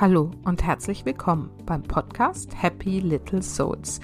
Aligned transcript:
Hallo 0.00 0.30
und 0.44 0.62
herzlich 0.62 1.04
willkommen 1.04 1.50
beim 1.66 1.82
Podcast 1.82 2.50
Happy 2.54 3.00
Little 3.00 3.42
Souls, 3.42 3.98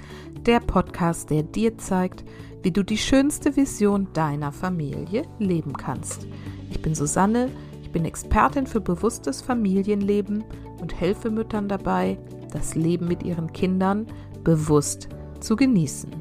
der 0.45 0.59
Podcast, 0.59 1.29
der 1.29 1.43
dir 1.43 1.77
zeigt, 1.77 2.25
wie 2.63 2.71
du 2.71 2.83
die 2.83 2.97
schönste 2.97 3.55
Vision 3.55 4.09
deiner 4.11 4.51
Familie 4.51 5.21
leben 5.39 5.71
kannst. 5.71 6.27
Ich 6.69 6.81
bin 6.81 6.95
Susanne, 6.95 7.49
ich 7.81 7.93
bin 7.93 8.03
Expertin 8.03 8.67
für 8.67 8.81
bewusstes 8.81 9.41
Familienleben 9.41 10.43
und 10.81 10.99
helfe 10.99 11.31
Müttern 11.31 11.69
dabei, 11.69 12.17
das 12.51 12.75
Leben 12.75 13.07
mit 13.07 13.23
ihren 13.23 13.53
Kindern 13.53 14.05
bewusst 14.43 15.07
zu 15.39 15.55
genießen. 15.55 16.11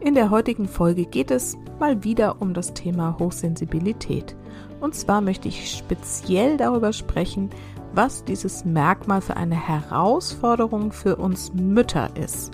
In 0.00 0.14
der 0.14 0.28
heutigen 0.28 0.68
Folge 0.68 1.06
geht 1.06 1.30
es 1.30 1.56
mal 1.80 2.04
wieder 2.04 2.42
um 2.42 2.52
das 2.52 2.74
Thema 2.74 3.18
Hochsensibilität. 3.18 4.36
Und 4.80 4.94
zwar 4.94 5.22
möchte 5.22 5.48
ich 5.48 5.70
speziell 5.70 6.58
darüber 6.58 6.92
sprechen, 6.92 7.48
was 7.94 8.24
dieses 8.24 8.64
Merkmal 8.64 9.20
für 9.20 9.36
eine 9.36 9.54
Herausforderung 9.54 10.92
für 10.92 11.16
uns 11.16 11.52
Mütter 11.54 12.10
ist. 12.16 12.50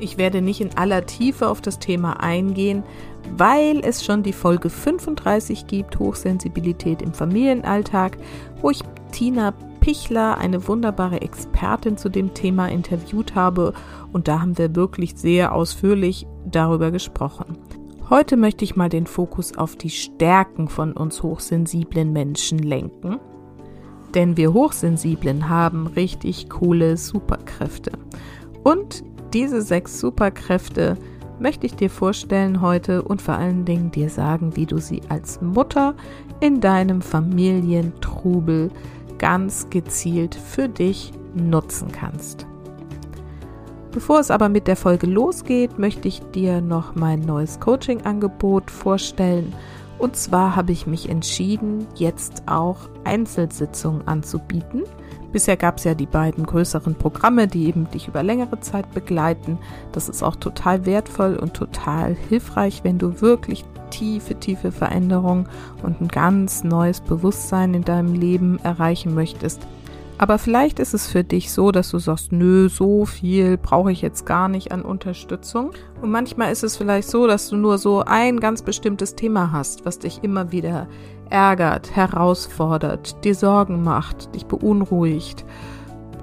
Ich 0.00 0.16
werde 0.16 0.40
nicht 0.42 0.60
in 0.60 0.76
aller 0.76 1.06
Tiefe 1.06 1.48
auf 1.48 1.60
das 1.60 1.78
Thema 1.78 2.20
eingehen, 2.20 2.84
weil 3.36 3.80
es 3.84 4.04
schon 4.04 4.22
die 4.22 4.32
Folge 4.32 4.70
35 4.70 5.66
gibt, 5.66 5.98
Hochsensibilität 5.98 7.02
im 7.02 7.12
Familienalltag, 7.12 8.16
wo 8.60 8.70
ich 8.70 8.82
Tina 9.10 9.52
Pichler, 9.80 10.38
eine 10.38 10.68
wunderbare 10.68 11.22
Expertin 11.22 11.96
zu 11.96 12.08
dem 12.08 12.34
Thema, 12.34 12.68
interviewt 12.68 13.34
habe 13.34 13.72
und 14.12 14.28
da 14.28 14.40
haben 14.40 14.58
wir 14.58 14.76
wirklich 14.76 15.16
sehr 15.16 15.54
ausführlich 15.54 16.26
darüber 16.44 16.90
gesprochen. 16.90 17.58
Heute 18.10 18.36
möchte 18.36 18.64
ich 18.64 18.76
mal 18.76 18.88
den 18.88 19.06
Fokus 19.06 19.56
auf 19.56 19.76
die 19.76 19.90
Stärken 19.90 20.68
von 20.68 20.92
uns 20.92 21.22
hochsensiblen 21.22 22.12
Menschen 22.12 22.58
lenken 22.58 23.18
denn 24.14 24.36
wir 24.36 24.52
Hochsensiblen 24.52 25.48
haben 25.48 25.86
richtig 25.86 26.48
coole 26.48 26.96
Superkräfte. 26.96 27.92
Und 28.64 29.04
diese 29.32 29.62
sechs 29.62 30.00
Superkräfte 30.00 30.96
möchte 31.38 31.66
ich 31.66 31.74
dir 31.74 31.90
vorstellen 31.90 32.60
heute 32.60 33.02
und 33.02 33.22
vor 33.22 33.34
allen 33.34 33.64
Dingen 33.64 33.90
dir 33.90 34.10
sagen, 34.10 34.56
wie 34.56 34.66
du 34.66 34.78
sie 34.78 35.02
als 35.08 35.40
Mutter 35.40 35.94
in 36.40 36.60
deinem 36.60 37.02
Familientrubel 37.02 38.70
ganz 39.18 39.68
gezielt 39.70 40.34
für 40.34 40.68
dich 40.68 41.12
nutzen 41.34 41.92
kannst. 41.92 42.46
Bevor 43.92 44.20
es 44.20 44.30
aber 44.30 44.48
mit 44.48 44.66
der 44.66 44.76
Folge 44.76 45.06
losgeht, 45.06 45.78
möchte 45.78 46.08
ich 46.08 46.20
dir 46.30 46.60
noch 46.60 46.94
mein 46.94 47.20
neues 47.20 47.58
Coaching-Angebot 47.58 48.70
vorstellen 48.70 49.52
und 49.98 50.16
zwar 50.16 50.56
habe 50.56 50.72
ich 50.72 50.86
mich 50.86 51.08
entschieden, 51.08 51.86
jetzt 51.94 52.42
auch 52.46 52.88
Einzelsitzungen 53.04 54.06
anzubieten. 54.06 54.84
Bisher 55.32 55.56
gab 55.56 55.76
es 55.76 55.84
ja 55.84 55.94
die 55.94 56.06
beiden 56.06 56.46
größeren 56.46 56.94
Programme, 56.94 57.48
die 57.48 57.66
eben 57.66 57.90
dich 57.90 58.08
über 58.08 58.22
längere 58.22 58.60
Zeit 58.60 58.92
begleiten. 58.94 59.58
Das 59.92 60.08
ist 60.08 60.22
auch 60.22 60.36
total 60.36 60.86
wertvoll 60.86 61.36
und 61.36 61.52
total 61.52 62.14
hilfreich, 62.28 62.82
wenn 62.82 62.98
du 62.98 63.20
wirklich 63.20 63.64
tiefe, 63.90 64.38
tiefe 64.38 64.72
Veränderungen 64.72 65.48
und 65.82 66.00
ein 66.00 66.08
ganz 66.08 66.64
neues 66.64 67.00
Bewusstsein 67.00 67.74
in 67.74 67.84
deinem 67.84 68.14
Leben 68.14 68.58
erreichen 68.62 69.14
möchtest. 69.14 69.66
Aber 70.20 70.38
vielleicht 70.38 70.80
ist 70.80 70.94
es 70.94 71.06
für 71.06 71.22
dich 71.22 71.52
so, 71.52 71.70
dass 71.70 71.90
du 71.90 71.98
sagst, 72.00 72.32
nö, 72.32 72.68
so 72.68 73.06
viel 73.06 73.56
brauche 73.56 73.92
ich 73.92 74.02
jetzt 74.02 74.26
gar 74.26 74.48
nicht 74.48 74.72
an 74.72 74.82
Unterstützung. 74.82 75.70
Und 76.02 76.10
manchmal 76.10 76.50
ist 76.50 76.64
es 76.64 76.76
vielleicht 76.76 77.08
so, 77.08 77.28
dass 77.28 77.48
du 77.48 77.56
nur 77.56 77.78
so 77.78 78.02
ein 78.04 78.40
ganz 78.40 78.62
bestimmtes 78.62 79.14
Thema 79.14 79.52
hast, 79.52 79.86
was 79.86 80.00
dich 80.00 80.24
immer 80.24 80.50
wieder 80.50 80.88
ärgert, 81.30 81.94
herausfordert, 81.94 83.24
dir 83.24 83.36
Sorgen 83.36 83.84
macht, 83.84 84.34
dich 84.34 84.46
beunruhigt. 84.46 85.44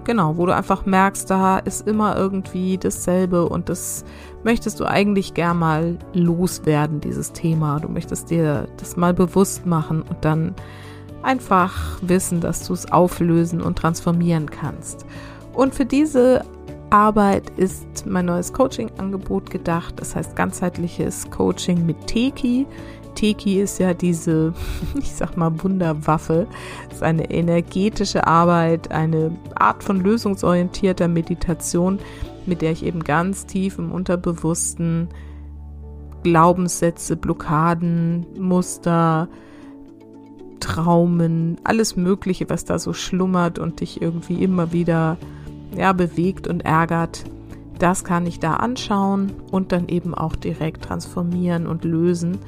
Genau, 0.03 0.35
wo 0.35 0.45
du 0.45 0.53
einfach 0.53 0.85
merkst, 0.85 1.29
da 1.29 1.57
ist 1.57 1.87
immer 1.87 2.17
irgendwie 2.17 2.77
dasselbe 2.77 3.47
und 3.47 3.69
das 3.69 4.03
möchtest 4.43 4.79
du 4.79 4.85
eigentlich 4.85 5.33
gern 5.33 5.57
mal 5.57 5.97
loswerden, 6.13 6.99
dieses 6.99 7.31
Thema. 7.31 7.79
Du 7.79 7.87
möchtest 7.87 8.29
dir 8.29 8.67
das 8.77 8.97
mal 8.97 9.13
bewusst 9.13 9.65
machen 9.65 10.01
und 10.03 10.23
dann 10.23 10.53
einfach 11.25 11.99
wissen, 12.01 12.39
dass 12.39 12.67
du 12.67 12.73
es 12.73 12.91
auflösen 12.91 13.61
und 13.61 13.77
transformieren 13.77 14.49
kannst. 14.49 15.05
Und 15.53 15.73
für 15.73 15.85
diese 15.85 16.45
Arbeit 16.89 17.49
ist 17.57 18.05
mein 18.05 18.25
neues 18.25 18.53
Coaching-Angebot 18.53 19.49
gedacht. 19.49 19.95
Das 19.97 20.15
heißt 20.15 20.35
ganzheitliches 20.35 21.29
Coaching 21.31 21.85
mit 21.85 22.07
Teki. 22.07 22.67
Teki 23.15 23.61
ist 23.61 23.79
ja 23.79 23.93
diese, 23.93 24.53
ich 24.99 25.13
sag 25.13 25.35
mal, 25.35 25.51
Wunderwaffe. 25.63 26.47
Es 26.89 26.97
ist 26.97 27.03
eine 27.03 27.31
energetische 27.31 28.27
Arbeit, 28.27 28.91
eine 28.91 29.35
Art 29.55 29.83
von 29.83 30.01
lösungsorientierter 30.01 31.07
Meditation, 31.07 31.99
mit 32.45 32.61
der 32.61 32.71
ich 32.71 32.85
eben 32.85 33.03
ganz 33.03 33.45
tief 33.45 33.79
im 33.79 33.91
Unterbewussten 33.91 35.09
Glaubenssätze, 36.23 37.15
Blockaden, 37.15 38.25
Muster, 38.37 39.27
Traumen, 40.59 41.57
alles 41.63 41.95
Mögliche, 41.95 42.49
was 42.49 42.65
da 42.65 42.79
so 42.79 42.93
schlummert 42.93 43.59
und 43.59 43.81
dich 43.81 44.01
irgendwie 44.01 44.43
immer 44.43 44.71
wieder 44.71 45.17
ja, 45.75 45.93
bewegt 45.93 46.47
und 46.47 46.65
ärgert. 46.65 47.23
Das 47.79 48.03
kann 48.03 48.25
ich 48.25 48.39
da 48.39 48.55
anschauen 48.55 49.33
und 49.51 49.71
dann 49.71 49.89
eben 49.89 50.13
auch 50.13 50.35
direkt 50.35 50.85
transformieren 50.85 51.67
und 51.67 51.83
lösen. 51.83 52.39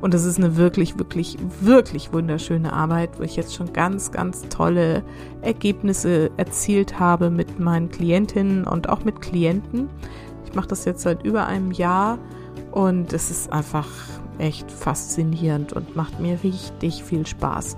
Und 0.00 0.12
es 0.12 0.24
ist 0.24 0.38
eine 0.38 0.56
wirklich, 0.56 0.98
wirklich, 0.98 1.38
wirklich 1.60 2.12
wunderschöne 2.12 2.72
Arbeit, 2.72 3.18
wo 3.18 3.22
ich 3.22 3.34
jetzt 3.36 3.54
schon 3.54 3.72
ganz, 3.72 4.12
ganz 4.12 4.42
tolle 4.50 5.02
Ergebnisse 5.40 6.30
erzielt 6.36 7.00
habe 7.00 7.30
mit 7.30 7.58
meinen 7.58 7.88
Klientinnen 7.88 8.64
und 8.64 8.90
auch 8.90 9.04
mit 9.04 9.22
Klienten. 9.22 9.88
Ich 10.44 10.54
mache 10.54 10.68
das 10.68 10.84
jetzt 10.84 11.02
seit 11.02 11.24
über 11.24 11.46
einem 11.46 11.72
Jahr 11.72 12.18
und 12.72 13.14
es 13.14 13.30
ist 13.30 13.52
einfach 13.52 13.88
echt 14.38 14.70
faszinierend 14.70 15.72
und 15.72 15.96
macht 15.96 16.20
mir 16.20 16.38
richtig 16.42 17.02
viel 17.02 17.26
Spaß. 17.26 17.76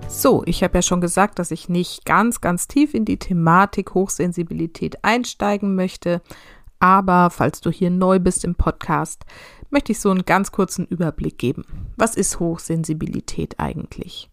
So, 0.09 0.41
ich 0.45 0.63
habe 0.63 0.79
ja 0.79 0.81
schon 0.81 0.99
gesagt, 0.99 1.37
dass 1.37 1.51
ich 1.51 1.69
nicht 1.69 2.03
ganz, 2.03 2.41
ganz 2.41 2.67
tief 2.67 2.93
in 2.93 3.05
die 3.05 3.19
Thematik 3.19 3.93
Hochsensibilität 3.93 5.03
einsteigen 5.03 5.75
möchte. 5.75 6.21
Aber 6.79 7.29
falls 7.29 7.61
du 7.61 7.69
hier 7.71 7.91
neu 7.91 8.19
bist 8.19 8.43
im 8.43 8.55
Podcast, 8.55 9.25
möchte 9.69 9.91
ich 9.91 9.99
so 9.99 10.09
einen 10.09 10.25
ganz 10.25 10.51
kurzen 10.51 10.85
Überblick 10.85 11.37
geben. 11.37 11.65
Was 11.95 12.15
ist 12.15 12.39
Hochsensibilität 12.39 13.59
eigentlich? 13.59 14.29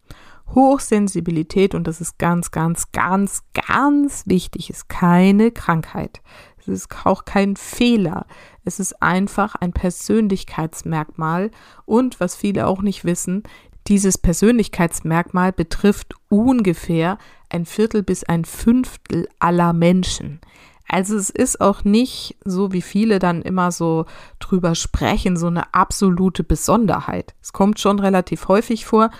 Hochsensibilität, 0.54 1.74
und 1.74 1.86
das 1.86 2.00
ist 2.00 2.18
ganz, 2.18 2.50
ganz, 2.50 2.92
ganz, 2.92 3.42
ganz 3.68 4.24
wichtig, 4.26 4.70
ist 4.70 4.88
keine 4.88 5.50
Krankheit. 5.50 6.20
Es 6.58 6.68
ist 6.68 6.88
auch 7.04 7.24
kein 7.24 7.56
Fehler. 7.56 8.26
Es 8.64 8.80
ist 8.80 9.02
einfach 9.02 9.54
ein 9.54 9.72
Persönlichkeitsmerkmal. 9.72 11.50
Und 11.84 12.20
was 12.20 12.36
viele 12.36 12.66
auch 12.66 12.82
nicht 12.82 13.04
wissen, 13.04 13.42
dieses 13.86 14.16
Persönlichkeitsmerkmal 14.16 15.52
betrifft 15.52 16.14
ungefähr 16.30 17.18
ein 17.50 17.66
Viertel 17.66 18.02
bis 18.02 18.24
ein 18.24 18.44
Fünftel 18.44 19.28
aller 19.38 19.74
Menschen. 19.74 20.40
Also 20.88 21.16
es 21.16 21.30
ist 21.30 21.60
auch 21.60 21.84
nicht 21.84 22.36
so, 22.44 22.72
wie 22.72 22.82
viele 22.82 23.18
dann 23.18 23.42
immer 23.42 23.72
so 23.72 24.06
drüber 24.38 24.74
sprechen, 24.74 25.36
so 25.36 25.46
eine 25.46 25.72
absolute 25.74 26.44
Besonderheit. 26.44 27.34
Es 27.42 27.52
kommt 27.52 27.80
schon 27.80 27.98
relativ 27.98 28.48
häufig 28.48 28.84
vor 28.84 29.10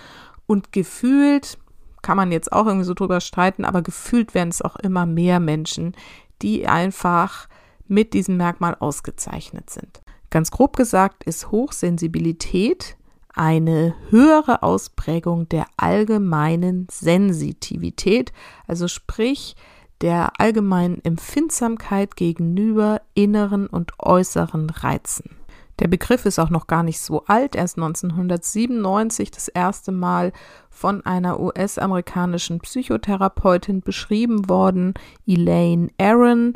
und 0.45 0.71
gefühlt 0.71 1.57
kann 2.01 2.17
man 2.17 2.31
jetzt 2.31 2.51
auch 2.51 2.67
irgendwie 2.67 2.85
so 2.85 2.93
drüber 2.93 3.19
streiten, 3.19 3.65
aber 3.65 3.81
gefühlt 3.81 4.35
werden 4.35 4.49
es 4.49 4.61
auch 4.61 4.75
immer 4.75 5.07
mehr 5.07 5.39
Menschen, 5.39 5.95
die 6.41 6.67
einfach 6.67 7.47
mit 7.87 8.13
diesem 8.13 8.37
Merkmal 8.37 8.75
ausgezeichnet 8.79 9.69
sind. 9.69 10.01
Ganz 10.29 10.51
grob 10.51 10.75
gesagt 10.75 11.23
ist 11.23 11.49
Hochsensibilität 11.51 12.95
eine 13.33 13.95
höhere 14.09 14.63
Ausprägung 14.63 15.49
der 15.49 15.65
allgemeinen 15.77 16.87
Sensitivität, 16.89 18.31
also 18.67 18.87
sprich 18.87 19.55
der 20.01 20.39
allgemeinen 20.39 21.03
Empfindsamkeit 21.03 22.15
gegenüber 22.15 23.01
inneren 23.13 23.67
und 23.67 23.93
äußeren 23.99 24.69
Reizen. 24.69 25.35
Der 25.79 25.89
Begriff 25.89 26.25
ist 26.25 26.39
auch 26.39 26.49
noch 26.49 26.67
gar 26.67 26.83
nicht 26.83 27.01
so 27.01 27.25
alt. 27.25 27.55
Er 27.55 27.65
ist 27.65 27.77
1997 27.77 29.29
das 29.29 29.49
erste 29.49 29.91
Mal 29.91 30.31
von 30.69 31.05
einer 31.05 31.39
US-amerikanischen 31.39 32.59
Psychotherapeutin 32.59 33.81
beschrieben 33.81 34.47
worden, 34.47 34.93
Elaine 35.27 35.89
Aaron. 35.99 36.53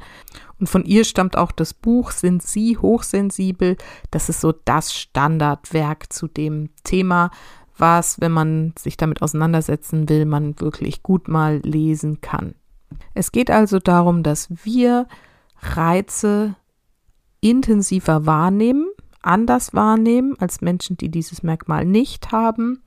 Und 0.57 0.67
von 0.69 0.85
ihr 0.85 1.03
stammt 1.03 1.37
auch 1.37 1.51
das 1.51 1.73
Buch 1.73 2.11
Sind 2.11 2.43
Sie 2.43 2.77
hochsensibel? 2.77 3.75
Das 4.09 4.29
ist 4.29 4.39
so 4.39 4.53
das 4.53 4.93
Standardwerk 4.93 6.13
zu 6.13 6.27
dem 6.27 6.69
Thema, 6.85 7.29
was, 7.77 8.21
wenn 8.21 8.31
man 8.31 8.73
sich 8.79 8.95
damit 8.95 9.21
auseinandersetzen 9.21 10.07
will, 10.07 10.25
man 10.25 10.59
wirklich 10.61 11.03
gut 11.03 11.27
mal 11.27 11.57
lesen 11.57 12.21
kann. 12.21 12.55
Es 13.13 13.31
geht 13.31 13.51
also 13.51 13.79
darum, 13.79 14.23
dass 14.23 14.47
wir 14.63 15.07
Reize 15.61 16.55
intensiver 17.41 18.25
wahrnehmen, 18.25 18.87
anders 19.21 19.73
wahrnehmen 19.73 20.35
als 20.39 20.61
Menschen, 20.61 20.97
die 20.97 21.09
dieses 21.09 21.43
Merkmal 21.43 21.85
nicht 21.85 22.31
haben 22.31 22.81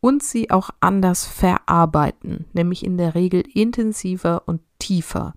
und 0.00 0.22
sie 0.22 0.50
auch 0.50 0.70
anders 0.80 1.26
verarbeiten, 1.26 2.46
nämlich 2.52 2.84
in 2.84 2.98
der 2.98 3.14
Regel 3.14 3.42
intensiver 3.54 4.42
und 4.46 4.60
tiefer. 4.78 5.34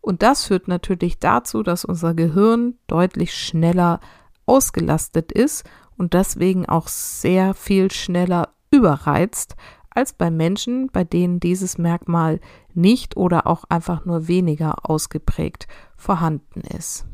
Und 0.00 0.22
das 0.22 0.46
führt 0.46 0.66
natürlich 0.66 1.18
dazu, 1.20 1.62
dass 1.62 1.84
unser 1.84 2.14
Gehirn 2.14 2.74
deutlich 2.88 3.34
schneller 3.34 4.00
ausgelastet 4.46 5.30
ist 5.30 5.64
und 5.96 6.14
deswegen 6.14 6.68
auch 6.68 6.88
sehr 6.88 7.54
viel 7.54 7.90
schneller 7.92 8.48
überreizt 8.72 9.54
als 9.94 10.12
bei 10.12 10.30
Menschen, 10.30 10.88
bei 10.92 11.04
denen 11.04 11.40
dieses 11.40 11.78
Merkmal 11.78 12.40
nicht 12.74 13.16
oder 13.16 13.46
auch 13.46 13.64
einfach 13.68 14.04
nur 14.04 14.28
weniger 14.28 14.88
ausgeprägt 14.88 15.66
vorhanden 15.96 16.62
ist. 16.76 17.06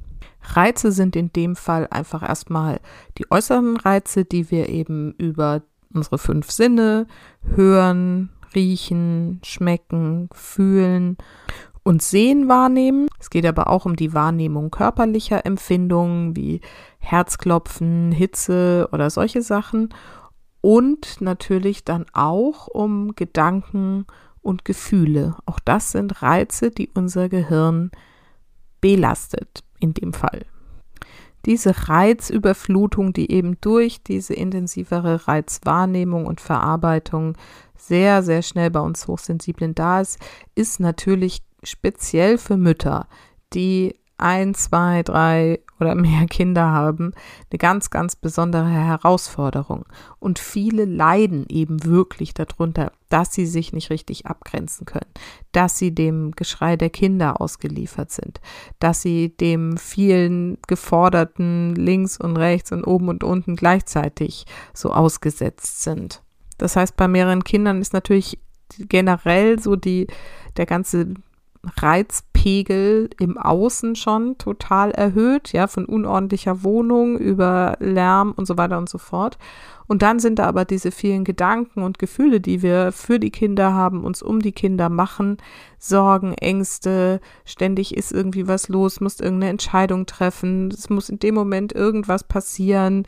Reize 0.42 0.92
sind 0.92 1.16
in 1.16 1.32
dem 1.32 1.56
Fall 1.56 1.88
einfach 1.90 2.22
erstmal 2.22 2.80
die 3.18 3.30
äußeren 3.30 3.76
Reize, 3.76 4.24
die 4.24 4.50
wir 4.50 4.68
eben 4.68 5.12
über 5.18 5.62
unsere 5.92 6.18
fünf 6.18 6.50
Sinne 6.50 7.06
hören, 7.54 8.30
riechen, 8.54 9.40
schmecken, 9.42 10.28
fühlen 10.32 11.16
und 11.82 12.02
sehen 12.02 12.48
wahrnehmen. 12.48 13.08
Es 13.18 13.30
geht 13.30 13.46
aber 13.46 13.68
auch 13.68 13.84
um 13.84 13.96
die 13.96 14.14
Wahrnehmung 14.14 14.70
körperlicher 14.70 15.44
Empfindungen 15.44 16.36
wie 16.36 16.60
Herzklopfen, 16.98 18.12
Hitze 18.12 18.88
oder 18.92 19.10
solche 19.10 19.42
Sachen 19.42 19.90
und 20.60 21.20
natürlich 21.20 21.84
dann 21.84 22.06
auch 22.12 22.66
um 22.68 23.14
Gedanken 23.14 24.06
und 24.42 24.64
Gefühle. 24.64 25.36
Auch 25.46 25.60
das 25.60 25.92
sind 25.92 26.22
Reize, 26.22 26.70
die 26.70 26.90
unser 26.94 27.28
Gehirn 27.28 27.90
belastet 28.80 29.62
in 29.80 29.94
dem 29.94 30.12
Fall. 30.12 30.46
Diese 31.46 31.88
Reizüberflutung, 31.88 33.12
die 33.12 33.30
eben 33.30 33.60
durch 33.60 34.02
diese 34.02 34.34
intensivere 34.34 35.28
Reizwahrnehmung 35.28 36.26
und 36.26 36.40
Verarbeitung 36.40 37.36
sehr, 37.76 38.22
sehr 38.22 38.42
schnell 38.42 38.70
bei 38.70 38.80
uns 38.80 39.06
Hochsensiblen 39.06 39.74
da 39.74 40.00
ist, 40.00 40.18
ist 40.54 40.80
natürlich 40.80 41.42
speziell 41.62 42.38
für 42.38 42.56
Mütter, 42.56 43.06
die 43.54 43.94
ein, 44.18 44.54
zwei, 44.54 45.02
drei 45.02 45.60
oder 45.80 45.94
mehr 45.94 46.26
Kinder 46.26 46.66
haben, 46.66 47.12
eine 47.50 47.58
ganz, 47.58 47.90
ganz 47.90 48.16
besondere 48.16 48.68
Herausforderung. 48.68 49.84
Und 50.18 50.38
viele 50.38 50.84
leiden 50.84 51.46
eben 51.48 51.84
wirklich 51.84 52.34
darunter, 52.34 52.92
dass 53.08 53.32
sie 53.32 53.46
sich 53.46 53.72
nicht 53.72 53.90
richtig 53.90 54.26
abgrenzen 54.26 54.84
können, 54.84 55.10
dass 55.52 55.78
sie 55.78 55.94
dem 55.94 56.32
Geschrei 56.32 56.76
der 56.76 56.90
Kinder 56.90 57.40
ausgeliefert 57.40 58.10
sind, 58.10 58.40
dass 58.78 59.02
sie 59.02 59.36
dem 59.36 59.76
vielen 59.76 60.58
geforderten 60.66 61.74
links 61.74 62.18
und 62.18 62.36
rechts 62.36 62.72
und 62.72 62.84
oben 62.84 63.08
und 63.08 63.24
unten 63.24 63.56
gleichzeitig 63.56 64.44
so 64.74 64.90
ausgesetzt 64.92 65.82
sind. 65.82 66.22
Das 66.58 66.76
heißt, 66.76 66.96
bei 66.96 67.08
mehreren 67.08 67.44
Kindern 67.44 67.80
ist 67.80 67.92
natürlich 67.92 68.38
generell 68.78 69.58
so 69.58 69.76
die, 69.76 70.08
der 70.56 70.66
ganze 70.66 71.14
Reizpegel 71.76 73.10
im 73.18 73.36
Außen 73.38 73.96
schon 73.96 74.38
total 74.38 74.90
erhöht, 74.90 75.52
ja, 75.52 75.66
von 75.66 75.84
unordentlicher 75.84 76.62
Wohnung 76.62 77.18
über 77.18 77.76
Lärm 77.80 78.32
und 78.32 78.46
so 78.46 78.56
weiter 78.56 78.78
und 78.78 78.88
so 78.88 78.98
fort. 78.98 79.38
Und 79.88 80.02
dann 80.02 80.18
sind 80.18 80.38
da 80.38 80.44
aber 80.44 80.66
diese 80.66 80.90
vielen 80.90 81.24
Gedanken 81.24 81.82
und 81.82 81.98
Gefühle, 81.98 82.40
die 82.40 82.62
wir 82.62 82.92
für 82.92 83.18
die 83.18 83.30
Kinder 83.30 83.72
haben, 83.72 84.04
uns 84.04 84.22
um 84.22 84.40
die 84.40 84.52
Kinder 84.52 84.90
machen, 84.90 85.38
Sorgen, 85.78 86.34
Ängste, 86.34 87.20
ständig 87.46 87.96
ist 87.96 88.12
irgendwie 88.12 88.46
was 88.46 88.68
los, 88.68 89.00
muss 89.00 89.18
irgendeine 89.18 89.50
Entscheidung 89.50 90.04
treffen, 90.04 90.68
es 90.70 90.90
muss 90.90 91.08
in 91.08 91.18
dem 91.18 91.34
Moment 91.34 91.72
irgendwas 91.72 92.22
passieren. 92.22 93.06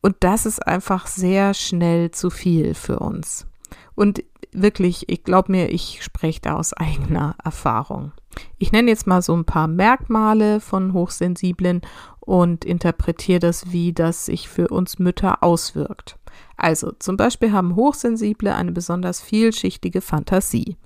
Und 0.00 0.16
das 0.20 0.46
ist 0.46 0.64
einfach 0.66 1.08
sehr 1.08 1.54
schnell 1.54 2.12
zu 2.12 2.30
viel 2.30 2.74
für 2.74 3.00
uns. 3.00 3.46
Und 3.94 4.22
wirklich, 4.52 5.08
ich 5.08 5.24
glaube 5.24 5.52
mir, 5.52 5.70
ich 5.70 6.02
spreche 6.02 6.40
da 6.40 6.56
aus 6.56 6.72
eigener 6.72 7.34
Erfahrung. 7.42 8.12
Ich 8.58 8.72
nenne 8.72 8.90
jetzt 8.90 9.06
mal 9.06 9.22
so 9.22 9.34
ein 9.34 9.44
paar 9.44 9.68
Merkmale 9.68 10.60
von 10.60 10.92
Hochsensiblen 10.92 11.82
und 12.20 12.64
interpretiere 12.64 13.40
das, 13.40 13.72
wie 13.72 13.92
das 13.92 14.26
sich 14.26 14.48
für 14.48 14.68
uns 14.68 14.98
Mütter 14.98 15.42
auswirkt. 15.42 16.18
Also 16.56 16.92
zum 16.98 17.16
Beispiel 17.16 17.52
haben 17.52 17.76
Hochsensible 17.76 18.54
eine 18.54 18.72
besonders 18.72 19.20
vielschichtige 19.20 20.00
Fantasie. 20.00 20.76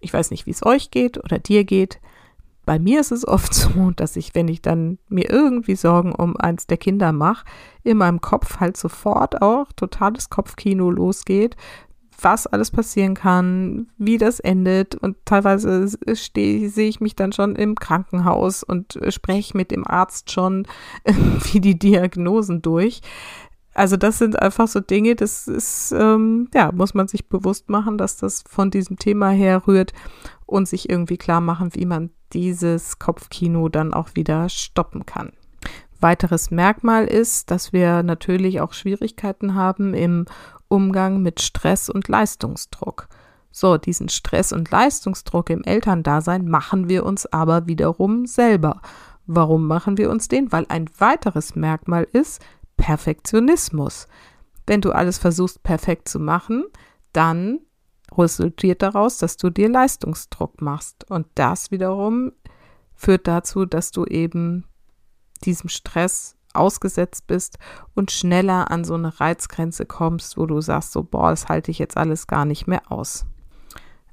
Ich 0.00 0.12
weiß 0.12 0.30
nicht, 0.30 0.46
wie 0.46 0.50
es 0.50 0.64
euch 0.64 0.90
geht 0.90 1.22
oder 1.22 1.38
dir 1.38 1.64
geht. 1.64 2.00
Bei 2.66 2.78
mir 2.78 3.00
ist 3.00 3.10
es 3.10 3.26
oft 3.26 3.54
so, 3.54 3.90
dass 3.96 4.16
ich, 4.16 4.34
wenn 4.34 4.48
ich 4.48 4.62
dann 4.62 4.98
mir 5.08 5.30
irgendwie 5.30 5.76
Sorgen 5.76 6.12
um 6.14 6.36
eins 6.36 6.66
der 6.66 6.76
Kinder 6.76 7.12
mache, 7.12 7.46
in 7.82 7.96
meinem 7.96 8.20
Kopf 8.20 8.60
halt 8.60 8.76
sofort 8.76 9.42
auch 9.42 9.72
totales 9.72 10.30
Kopfkino 10.30 10.90
losgeht, 10.90 11.56
was 12.24 12.46
alles 12.46 12.70
passieren 12.70 13.14
kann, 13.14 13.88
wie 13.98 14.18
das 14.18 14.40
endet. 14.40 14.94
Und 14.94 15.16
teilweise 15.24 15.86
sehe 15.86 16.88
ich 16.88 17.00
mich 17.00 17.14
dann 17.14 17.32
schon 17.32 17.54
im 17.54 17.74
Krankenhaus 17.76 18.62
und 18.62 18.98
spreche 19.10 19.56
mit 19.56 19.70
dem 19.70 19.86
Arzt 19.86 20.30
schon 20.30 20.66
wie 21.52 21.60
die 21.60 21.78
Diagnosen 21.78 22.62
durch. 22.62 23.02
Also 23.74 23.96
das 23.96 24.18
sind 24.18 24.40
einfach 24.40 24.68
so 24.68 24.78
Dinge, 24.78 25.16
das 25.16 25.48
ist, 25.48 25.92
ähm, 25.92 26.48
ja, 26.54 26.70
muss 26.72 26.94
man 26.94 27.08
sich 27.08 27.28
bewusst 27.28 27.68
machen, 27.68 27.98
dass 27.98 28.16
das 28.16 28.44
von 28.48 28.70
diesem 28.70 28.98
Thema 28.98 29.30
herrührt 29.30 29.92
und 30.46 30.68
sich 30.68 30.88
irgendwie 30.88 31.16
klar 31.16 31.40
machen, 31.40 31.74
wie 31.74 31.84
man 31.84 32.10
dieses 32.32 33.00
Kopfkino 33.00 33.68
dann 33.68 33.92
auch 33.92 34.10
wieder 34.14 34.48
stoppen 34.48 35.06
kann. 35.06 35.32
Weiteres 36.00 36.52
Merkmal 36.52 37.06
ist, 37.06 37.50
dass 37.50 37.72
wir 37.72 38.04
natürlich 38.04 38.60
auch 38.60 38.74
Schwierigkeiten 38.74 39.54
haben 39.54 39.92
im 39.94 40.26
Umgang 40.74 41.22
mit 41.22 41.40
Stress 41.40 41.88
und 41.88 42.08
Leistungsdruck. 42.08 43.08
So, 43.52 43.78
diesen 43.78 44.08
Stress 44.08 44.52
und 44.52 44.68
Leistungsdruck 44.72 45.48
im 45.48 45.62
Elterndasein 45.62 46.48
machen 46.48 46.88
wir 46.88 47.06
uns 47.06 47.24
aber 47.26 47.68
wiederum 47.68 48.26
selber. 48.26 48.82
Warum 49.26 49.68
machen 49.68 49.96
wir 49.96 50.10
uns 50.10 50.26
den? 50.26 50.50
Weil 50.50 50.66
ein 50.68 50.90
weiteres 50.98 51.54
Merkmal 51.54 52.08
ist 52.12 52.42
Perfektionismus. 52.76 54.08
Wenn 54.66 54.80
du 54.80 54.90
alles 54.90 55.18
versuchst 55.18 55.62
perfekt 55.62 56.08
zu 56.08 56.18
machen, 56.18 56.64
dann 57.12 57.60
resultiert 58.18 58.82
daraus, 58.82 59.18
dass 59.18 59.36
du 59.36 59.50
dir 59.50 59.68
Leistungsdruck 59.68 60.60
machst. 60.60 61.08
Und 61.08 61.28
das 61.36 61.70
wiederum 61.70 62.32
führt 62.96 63.28
dazu, 63.28 63.66
dass 63.66 63.92
du 63.92 64.04
eben 64.04 64.64
diesem 65.44 65.68
Stress 65.68 66.36
ausgesetzt 66.54 67.26
bist 67.26 67.58
und 67.94 68.10
schneller 68.10 68.70
an 68.70 68.84
so 68.84 68.94
eine 68.94 69.20
Reizgrenze 69.20 69.86
kommst, 69.86 70.36
wo 70.36 70.46
du 70.46 70.60
sagst, 70.60 70.92
so, 70.92 71.02
boah, 71.02 71.30
das 71.30 71.48
halte 71.48 71.70
ich 71.70 71.78
jetzt 71.78 71.96
alles 71.96 72.26
gar 72.26 72.44
nicht 72.44 72.66
mehr 72.66 72.90
aus. 72.90 73.26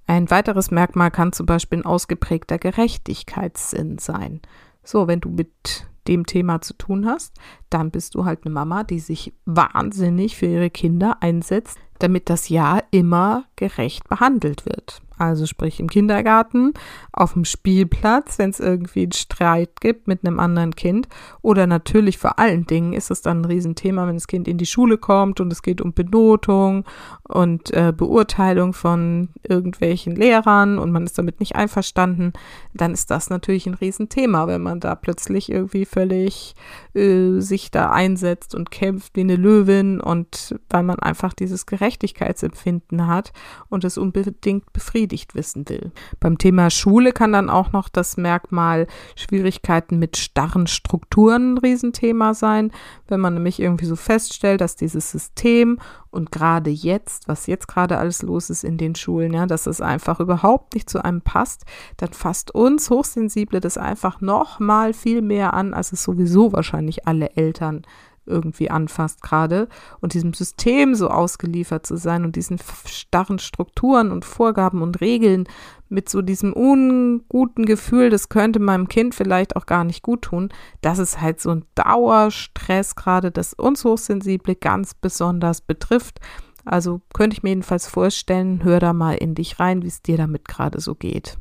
Ein 0.08 0.30
weiteres 0.30 0.72
Merkmal 0.72 1.12
kann 1.12 1.32
zum 1.32 1.46
Beispiel 1.46 1.80
ein 1.80 1.86
ausgeprägter 1.86 2.58
Gerechtigkeitssinn 2.58 3.98
sein. 3.98 4.42
So, 4.84 5.08
wenn 5.08 5.22
du 5.22 5.30
mit 5.30 5.88
dem 6.08 6.26
Thema 6.26 6.62
zu 6.62 6.74
tun 6.74 7.06
hast, 7.06 7.36
dann 7.70 7.92
bist 7.92 8.16
du 8.16 8.26
halt 8.26 8.44
eine 8.44 8.54
Mama, 8.54 8.84
die 8.84 9.00
sich 9.00 9.34
wahnsinnig 9.46 10.36
für 10.36 10.48
ihre 10.48 10.70
Kinder 10.70 11.18
einsetzt, 11.22 11.78
damit 12.00 12.30
das 12.30 12.50
Jahr 12.50 12.84
immer 12.92 13.46
gerecht 13.56 14.10
behandelt 14.10 14.66
wird. 14.66 15.02
Also 15.22 15.46
sprich 15.46 15.80
im 15.80 15.90
Kindergarten, 15.90 16.74
auf 17.14 17.34
dem 17.34 17.46
Spielplatz, 17.46 18.40
wenn 18.40 18.50
es 18.50 18.60
irgendwie 18.60 19.04
einen 19.04 19.12
Streit 19.12 19.80
gibt 19.80 20.08
mit 20.08 20.26
einem 20.26 20.40
anderen 20.40 20.76
Kind. 20.76 21.08
Oder 21.42 21.68
natürlich 21.68 22.18
vor 22.18 22.40
allen 22.40 22.66
Dingen 22.66 22.94
ist 22.94 23.12
es 23.12 23.22
dann 23.22 23.42
ein 23.42 23.46
Riesenthema, 23.46 24.08
wenn 24.08 24.16
das 24.16 24.28
Kind 24.28 24.48
in 24.48 24.58
die 24.58 24.66
Schule 24.66 24.98
kommt 24.98 25.40
und 25.40 25.54
es 25.54 25.62
geht 25.62 25.82
um 25.82 25.94
Benotung 25.94 26.86
und 27.24 27.72
äh, 27.72 27.94
Beurteilung 27.96 28.74
von 28.74 29.30
irgendwelchen 29.48 30.16
Lehrern 30.16 30.80
und 30.80 30.92
man 30.92 31.06
ist 31.06 31.18
damit 31.18 31.40
nicht 31.40 31.56
einverstanden, 31.56 32.34
dann 32.74 32.94
ist 32.94 33.12
das 33.12 33.30
natürlich 33.30 33.68
ein 33.68 33.76
Riesenthema, 33.76 34.48
wenn 34.48 34.62
man 34.62 34.80
da 34.80 34.96
plötzlich 34.96 35.52
irgendwie 35.52 35.86
völlig 35.86 36.56
äh, 36.94 37.40
sich 37.40 37.70
da 37.72 37.92
einsetzt 37.92 38.56
und 38.56 38.72
kämpft 38.72 39.16
wie 39.16 39.22
eine 39.22 39.36
Löwin 39.36 40.02
und 40.02 40.56
weil 40.70 40.84
man 40.84 41.00
einfach 41.00 41.34
dieses 41.34 41.66
Gerechtigkeitsempfinden 41.66 43.08
hat 43.08 43.34
und 43.70 43.84
es 43.84 43.98
unbedingt 43.98 44.74
befriedigt 44.74 45.11
erledigt 45.12 45.36
wissen 45.36 45.68
will. 45.68 45.92
Beim 46.20 46.38
Thema 46.38 46.70
Schule 46.70 47.12
kann 47.12 47.34
dann 47.34 47.50
auch 47.50 47.72
noch 47.72 47.90
das 47.90 48.18
Merkmal 48.18 48.88
Schwierigkeiten 49.16 50.00
mit 50.00 50.18
starren 50.18 50.68
Strukturen 50.68 51.54
ein 51.54 51.58
Riesenthema 51.58 52.34
sein, 52.34 52.72
wenn 53.08 53.20
man 53.20 53.34
nämlich 53.34 53.60
irgendwie 53.60 53.86
so 53.86 53.96
feststellt, 53.96 54.62
dass 54.62 54.76
dieses 54.76 55.12
System 55.12 55.80
und 56.10 56.32
gerade 56.32 56.70
jetzt, 56.70 57.28
was 57.28 57.48
jetzt 57.48 57.68
gerade 57.68 57.98
alles 57.98 58.22
los 58.22 58.50
ist 58.50 58.64
in 58.64 58.78
den 58.78 58.96
Schulen, 58.96 59.34
ja, 59.34 59.46
dass 59.46 59.66
es 59.66 59.82
einfach 59.82 60.20
überhaupt 60.20 60.76
nicht 60.76 60.90
zu 60.90 61.04
einem 61.04 61.22
passt, 61.22 61.66
dann 61.98 62.14
fasst 62.14 62.54
uns 62.54 62.90
Hochsensible 62.90 63.60
das 63.60 63.78
einfach 63.78 64.22
noch 64.22 64.60
mal 64.60 64.94
viel 64.94 65.22
mehr 65.22 65.54
an, 65.54 65.74
als 65.74 65.92
es 65.92 66.04
sowieso 66.04 66.54
wahrscheinlich 66.54 67.08
alle 67.08 67.36
Eltern 67.36 67.84
irgendwie 68.32 68.72
anfasst 68.72 69.22
gerade 69.22 69.68
und 70.00 70.14
diesem 70.14 70.34
System 70.34 70.96
so 70.96 71.10
ausgeliefert 71.10 71.86
zu 71.86 71.98
sein 71.98 72.24
und 72.24 72.36
diesen 72.36 72.60
starren 72.86 73.38
Strukturen 73.38 74.12
und 74.12 74.26
Vorgaben 74.26 74.82
und 74.82 75.02
Regeln 75.02 75.48
mit 75.90 76.10
so 76.10 76.22
diesem 76.22 76.54
unguten 76.54 77.66
Gefühl, 77.66 78.10
das 78.10 78.30
könnte 78.30 78.60
meinem 78.60 78.88
Kind 78.88 79.14
vielleicht 79.14 79.56
auch 79.56 79.66
gar 79.66 79.84
nicht 79.84 80.02
gut 80.02 80.24
tun, 80.24 80.50
das 80.82 81.00
ist 81.00 81.22
halt 81.22 81.42
so 81.42 81.52
ein 81.52 81.66
Dauerstress 81.76 82.96
gerade, 82.96 83.30
das 83.30 83.54
uns 83.54 83.84
Hochsensible 83.84 84.56
ganz 84.56 84.94
besonders 84.94 85.62
betrifft. 85.62 86.20
Also 86.64 87.02
könnte 87.14 87.36
ich 87.36 87.44
mir 87.44 87.50
jedenfalls 87.50 87.88
vorstellen, 87.88 88.64
hör 88.64 88.80
da 88.80 88.94
mal 88.94 89.16
in 89.16 89.36
dich 89.36 89.60
rein, 89.60 89.84
wie 89.84 89.88
es 89.88 90.02
dir 90.02 90.18
damit 90.18 90.48
gerade 90.48 90.80
so 90.80 90.96
geht. 90.96 91.38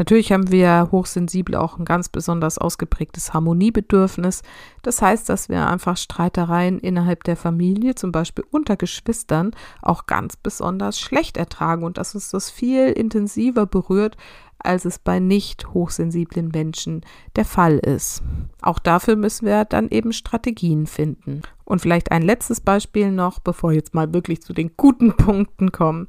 Natürlich 0.00 0.32
haben 0.32 0.50
wir 0.50 0.88
hochsensibel 0.92 1.56
auch 1.56 1.78
ein 1.78 1.84
ganz 1.84 2.08
besonders 2.08 2.56
ausgeprägtes 2.56 3.34
Harmoniebedürfnis. 3.34 4.40
Das 4.80 5.02
heißt, 5.02 5.28
dass 5.28 5.50
wir 5.50 5.68
einfach 5.68 5.98
Streitereien 5.98 6.78
innerhalb 6.78 7.22
der 7.24 7.36
Familie, 7.36 7.94
zum 7.96 8.10
Beispiel 8.10 8.46
unter 8.50 8.78
Geschwistern, 8.78 9.50
auch 9.82 10.06
ganz 10.06 10.38
besonders 10.38 10.98
schlecht 10.98 11.36
ertragen 11.36 11.84
und 11.84 11.98
dass 11.98 12.14
uns 12.14 12.30
das 12.30 12.50
viel 12.50 12.86
intensiver 12.86 13.66
berührt, 13.66 14.16
als 14.58 14.86
es 14.86 14.98
bei 14.98 15.20
nicht 15.20 15.74
hochsensiblen 15.74 16.48
Menschen 16.48 17.02
der 17.36 17.44
Fall 17.44 17.76
ist. 17.76 18.22
Auch 18.62 18.78
dafür 18.78 19.16
müssen 19.16 19.44
wir 19.44 19.66
dann 19.66 19.90
eben 19.90 20.14
Strategien 20.14 20.86
finden. 20.86 21.42
Und 21.66 21.82
vielleicht 21.82 22.10
ein 22.10 22.22
letztes 22.22 22.62
Beispiel 22.62 23.12
noch, 23.12 23.38
bevor 23.38 23.72
jetzt 23.72 23.92
mal 23.92 24.14
wirklich 24.14 24.40
zu 24.40 24.54
den 24.54 24.78
guten 24.78 25.12
Punkten 25.18 25.72
kommen. 25.72 26.08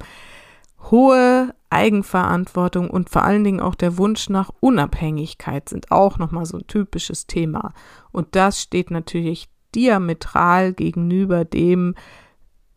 Hohe 0.90 1.54
Eigenverantwortung 1.72 2.90
und 2.90 3.10
vor 3.10 3.24
allen 3.24 3.44
Dingen 3.44 3.62
auch 3.62 3.76
der 3.76 3.98
Wunsch 3.98 4.30
nach 4.30 4.52
Unabhängigkeit 4.60 5.70
sind 5.70 5.92
auch 5.92 6.18
nochmal 6.18 6.46
so 6.46 6.58
ein 6.58 6.68
typisches 6.68 7.28
Thema. 7.28 7.74
Und 8.12 8.36
das 8.36 8.62
steht 8.62 8.92
natürlich 8.92 9.50
diametral 9.74 10.74
gegenüber 10.74 11.46
dem, 11.46 11.96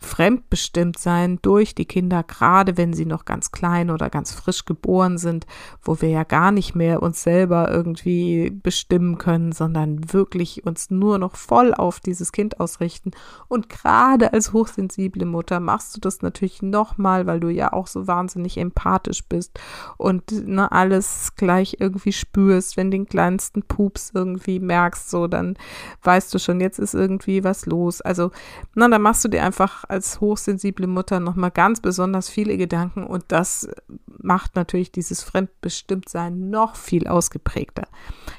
fremdbestimmt 0.05 0.99
sein 0.99 1.39
durch 1.43 1.75
die 1.75 1.87
Kinder, 1.87 2.23
gerade 2.23 2.77
wenn 2.77 2.93
sie 2.93 3.07
noch 3.07 3.25
ganz 3.25 3.53
klein 3.53 3.91
oder 3.91 4.11
ganz 4.11 4.33
frisch 4.33 4.65
geboren 4.65 5.19
sind, 5.19 5.47
wo 5.83 6.01
wir 6.01 6.11
ja 6.11 6.25
gar 6.25 6.53
nicht 6.53 6.75
mehr 6.75 7.03
uns 7.03 7.23
selber 7.23 7.71
irgendwie 7.71 8.51
bestimmen 8.51 9.19
können, 9.19 9.53
sondern 9.53 10.13
wirklich 10.13 10.65
uns 10.67 10.91
nur 10.91 11.19
noch 11.19 11.37
voll 11.37 11.75
auf 11.75 12.01
dieses 12.01 12.33
Kind 12.33 12.61
ausrichten. 12.61 13.11
Und 13.49 13.69
gerade 13.69 14.33
als 14.33 14.53
hochsensible 14.53 15.25
Mutter 15.25 15.61
machst 15.61 15.97
du 15.97 16.01
das 16.01 16.23
natürlich 16.23 16.63
nochmal, 16.63 17.27
weil 17.27 17.41
du 17.41 17.49
ja 17.49 17.73
auch 17.73 17.87
so 17.87 18.07
wahnsinnig 18.07 18.59
empathisch 18.59 19.25
bist 19.29 19.59
und 19.97 20.31
ne, 20.47 20.71
alles 20.71 21.33
gleich 21.37 21.77
irgendwie 21.81 22.13
spürst, 22.13 22.77
wenn 22.77 22.91
den 22.91 23.07
kleinsten 23.07 23.63
Pups 23.63 24.13
irgendwie 24.15 24.61
merkst, 24.61 25.11
so, 25.11 25.27
dann 25.27 25.57
weißt 26.03 26.33
du 26.35 26.39
schon, 26.39 26.61
jetzt 26.61 26.79
ist 26.79 26.95
irgendwie 26.95 27.45
was 27.45 27.67
los. 27.67 28.01
Also, 28.01 28.31
na, 28.75 28.89
dann 28.89 29.03
machst 29.03 29.25
du 29.25 29.29
dir 29.29 29.43
einfach 29.45 29.85
als 29.95 30.21
hochsensible 30.21 30.87
Mutter 30.87 31.21
nochmal 31.21 31.51
ganz 31.51 31.81
besonders 31.81 32.29
viele 32.29 32.57
Gedanken 32.57 33.05
und 33.05 33.25
das 33.29 33.69
macht 34.07 34.57
natürlich 34.57 34.93
dieses 34.93 35.23
Fremdbestimmtsein 35.23 36.51
noch 36.51 36.77
viel 36.77 37.07
ausgeprägter. 37.07 37.87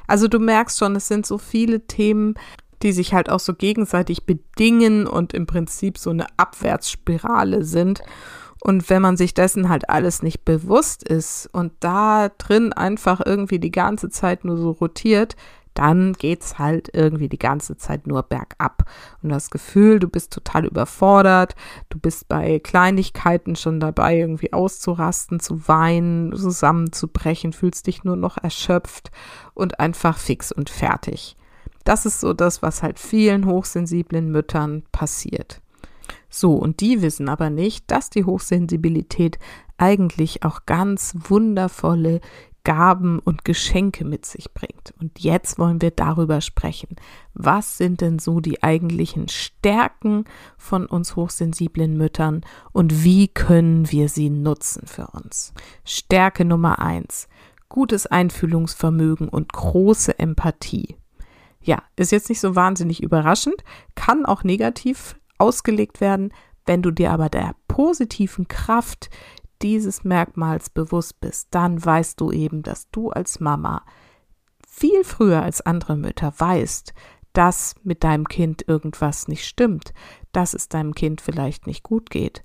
Also 0.07 0.27
du 0.27 0.39
merkst 0.39 0.77
schon, 0.77 0.95
es 0.95 1.07
sind 1.07 1.25
so 1.25 1.37
viele 1.37 1.87
Themen, 1.87 2.35
die 2.81 2.91
sich 2.91 3.13
halt 3.13 3.29
auch 3.29 3.39
so 3.39 3.53
gegenseitig 3.53 4.25
bedingen 4.25 5.07
und 5.07 5.33
im 5.33 5.47
Prinzip 5.47 5.97
so 5.97 6.09
eine 6.09 6.27
Abwärtsspirale 6.37 7.63
sind. 7.63 8.01
Und 8.61 8.89
wenn 8.89 9.01
man 9.01 9.15
sich 9.15 9.33
dessen 9.33 9.69
halt 9.69 9.89
alles 9.89 10.23
nicht 10.23 10.43
bewusst 10.43 11.03
ist 11.03 11.47
und 11.51 11.71
da 11.79 12.29
drin 12.29 12.73
einfach 12.73 13.21
irgendwie 13.23 13.59
die 13.59 13.71
ganze 13.71 14.09
Zeit 14.09 14.43
nur 14.43 14.57
so 14.57 14.71
rotiert, 14.71 15.35
dann 15.75 16.13
geht's 16.13 16.57
halt 16.57 16.89
irgendwie 16.93 17.29
die 17.29 17.37
ganze 17.37 17.77
Zeit 17.77 18.07
nur 18.07 18.23
bergab. 18.23 18.89
Und 19.21 19.29
das 19.29 19.51
Gefühl, 19.51 19.99
du 19.99 20.07
bist 20.07 20.33
total 20.33 20.65
überfordert, 20.65 21.55
du 21.89 21.99
bist 21.99 22.27
bei 22.27 22.59
Kleinigkeiten 22.59 23.55
schon 23.55 23.79
dabei, 23.79 24.17
irgendwie 24.17 24.53
auszurasten, 24.53 25.39
zu 25.39 25.67
weinen, 25.67 26.35
zusammenzubrechen, 26.35 27.53
fühlst 27.53 27.85
dich 27.87 28.03
nur 28.03 28.15
noch 28.15 28.37
erschöpft 28.37 29.11
und 29.53 29.79
einfach 29.79 30.17
fix 30.17 30.51
und 30.51 30.69
fertig. 30.69 31.37
Das 31.83 32.05
ist 32.05 32.19
so 32.19 32.33
das, 32.33 32.61
was 32.61 32.81
halt 32.81 32.97
vielen 32.97 33.45
hochsensiblen 33.45 34.31
Müttern 34.31 34.83
passiert. 34.91 35.61
So, 36.29 36.53
und 36.55 36.79
die 36.81 37.01
wissen 37.01 37.29
aber 37.29 37.49
nicht, 37.49 37.91
dass 37.91 38.09
die 38.09 38.25
Hochsensibilität 38.25 39.39
eigentlich 39.77 40.43
auch 40.43 40.65
ganz 40.65 41.15
wundervolle 41.17 42.21
Gaben 42.65 43.19
und 43.19 43.45
Geschenke 43.45 44.03
mit 44.03 44.25
sich 44.25 44.53
bringt. 44.53 44.93
Und 44.99 45.19
jetzt 45.19 45.57
wollen 45.57 45.81
wir 45.81 45.91
darüber 45.91 46.41
sprechen. 46.41 46.97
Was 47.33 47.77
sind 47.77 48.01
denn 48.01 48.19
so 48.19 48.41
die 48.41 48.61
eigentlichen 48.61 49.29
Stärken 49.29 50.25
von 50.57 50.85
uns 50.85 51.15
hochsensiblen 51.15 51.95
Müttern 51.95 52.41
und 52.73 53.05
wie 53.05 53.29
können 53.29 53.89
wir 53.91 54.09
sie 54.09 54.29
nutzen 54.29 54.85
für 54.85 55.07
uns? 55.07 55.53
Stärke 55.85 56.43
Nummer 56.43 56.79
eins. 56.79 57.29
Gutes 57.69 58.07
Einfühlungsvermögen 58.07 59.29
und 59.29 59.53
große 59.53 60.19
Empathie. 60.19 60.97
Ja, 61.61 61.81
ist 61.95 62.11
jetzt 62.11 62.29
nicht 62.29 62.41
so 62.41 62.55
wahnsinnig 62.55 63.01
überraschend, 63.01 63.63
kann 63.95 64.25
auch 64.25 64.43
negativ 64.43 65.15
ausgelegt 65.37 66.01
werden, 66.01 66.31
wenn 66.65 66.81
du 66.81 66.91
dir 66.91 67.11
aber 67.11 67.29
der 67.29 67.55
positiven 67.67 68.47
Kraft 68.47 69.09
dieses 69.61 70.03
Merkmals 70.03 70.69
bewusst 70.69 71.19
bist, 71.21 71.47
dann 71.51 71.83
weißt 71.83 72.19
du 72.19 72.31
eben, 72.31 72.63
dass 72.63 72.89
du 72.91 73.09
als 73.09 73.39
Mama 73.39 73.83
viel 74.67 75.03
früher 75.03 75.41
als 75.41 75.61
andere 75.61 75.95
Mütter 75.95 76.33
weißt, 76.37 76.93
dass 77.33 77.75
mit 77.83 78.03
deinem 78.03 78.27
Kind 78.27 78.67
irgendwas 78.67 79.27
nicht 79.27 79.45
stimmt, 79.45 79.93
dass 80.31 80.53
es 80.53 80.69
deinem 80.69 80.93
Kind 80.93 81.21
vielleicht 81.21 81.67
nicht 81.67 81.83
gut 81.83 82.09
geht, 82.09 82.43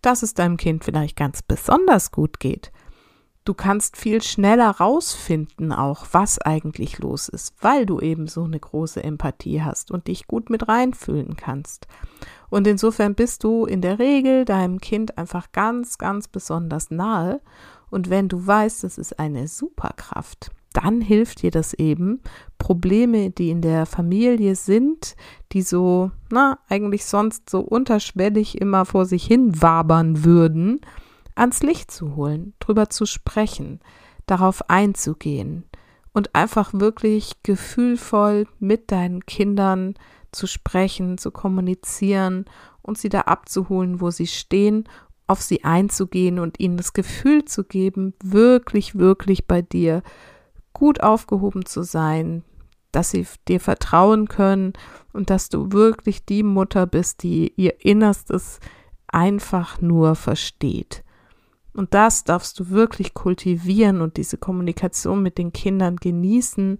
dass 0.00 0.22
es 0.22 0.34
deinem 0.34 0.56
Kind 0.56 0.84
vielleicht 0.84 1.16
ganz 1.16 1.42
besonders 1.42 2.10
gut 2.10 2.40
geht. 2.40 2.72
Du 3.44 3.54
kannst 3.54 3.96
viel 3.96 4.22
schneller 4.22 4.70
rausfinden 4.70 5.72
auch, 5.72 6.06
was 6.12 6.40
eigentlich 6.40 6.98
los 6.98 7.28
ist, 7.28 7.54
weil 7.60 7.86
du 7.86 7.98
eben 7.98 8.28
so 8.28 8.44
eine 8.44 8.58
große 8.60 9.02
Empathie 9.02 9.62
hast 9.62 9.90
und 9.90 10.06
dich 10.06 10.28
gut 10.28 10.48
mit 10.48 10.68
reinfühlen 10.68 11.36
kannst. 11.36 11.88
Und 12.52 12.66
insofern 12.66 13.14
bist 13.14 13.44
du 13.44 13.64
in 13.64 13.80
der 13.80 13.98
Regel 13.98 14.44
deinem 14.44 14.78
Kind 14.78 15.16
einfach 15.16 15.52
ganz, 15.52 15.96
ganz 15.96 16.28
besonders 16.28 16.90
nahe. 16.90 17.40
Und 17.88 18.10
wenn 18.10 18.28
du 18.28 18.46
weißt, 18.46 18.84
es 18.84 18.98
ist 18.98 19.18
eine 19.18 19.48
Superkraft, 19.48 20.50
dann 20.74 21.00
hilft 21.00 21.40
dir 21.40 21.50
das 21.50 21.72
eben, 21.72 22.20
Probleme, 22.58 23.30
die 23.30 23.48
in 23.48 23.62
der 23.62 23.86
Familie 23.86 24.54
sind, 24.54 25.16
die 25.52 25.62
so, 25.62 26.10
na, 26.30 26.58
eigentlich 26.68 27.06
sonst 27.06 27.48
so 27.48 27.60
unterschwellig 27.60 28.60
immer 28.60 28.84
vor 28.84 29.06
sich 29.06 29.24
hin 29.24 29.62
wabern 29.62 30.22
würden, 30.22 30.82
ans 31.34 31.62
Licht 31.62 31.90
zu 31.90 32.16
holen, 32.16 32.52
drüber 32.60 32.90
zu 32.90 33.06
sprechen, 33.06 33.80
darauf 34.26 34.68
einzugehen 34.68 35.64
und 36.12 36.34
einfach 36.34 36.74
wirklich 36.74 37.42
gefühlvoll 37.42 38.46
mit 38.58 38.92
deinen 38.92 39.24
Kindern 39.24 39.94
zu 40.32 40.46
sprechen, 40.46 41.18
zu 41.18 41.30
kommunizieren 41.30 42.46
und 42.82 42.98
sie 42.98 43.08
da 43.08 43.22
abzuholen, 43.22 44.00
wo 44.00 44.10
sie 44.10 44.26
stehen, 44.26 44.88
auf 45.26 45.40
sie 45.40 45.64
einzugehen 45.64 46.38
und 46.38 46.58
ihnen 46.60 46.76
das 46.76 46.92
Gefühl 46.92 47.44
zu 47.44 47.64
geben, 47.64 48.14
wirklich, 48.22 48.98
wirklich 48.98 49.46
bei 49.46 49.62
dir 49.62 50.02
gut 50.72 51.02
aufgehoben 51.02 51.64
zu 51.64 51.82
sein, 51.82 52.42
dass 52.90 53.10
sie 53.10 53.26
dir 53.48 53.60
vertrauen 53.60 54.28
können 54.28 54.72
und 55.12 55.30
dass 55.30 55.48
du 55.48 55.72
wirklich 55.72 56.24
die 56.24 56.42
Mutter 56.42 56.86
bist, 56.86 57.22
die 57.22 57.52
ihr 57.56 57.84
Innerstes 57.84 58.60
einfach 59.06 59.80
nur 59.80 60.14
versteht. 60.14 61.04
Und 61.74 61.94
das 61.94 62.24
darfst 62.24 62.60
du 62.60 62.68
wirklich 62.68 63.14
kultivieren 63.14 64.02
und 64.02 64.18
diese 64.18 64.36
Kommunikation 64.36 65.22
mit 65.22 65.38
den 65.38 65.52
Kindern 65.52 65.96
genießen 65.96 66.78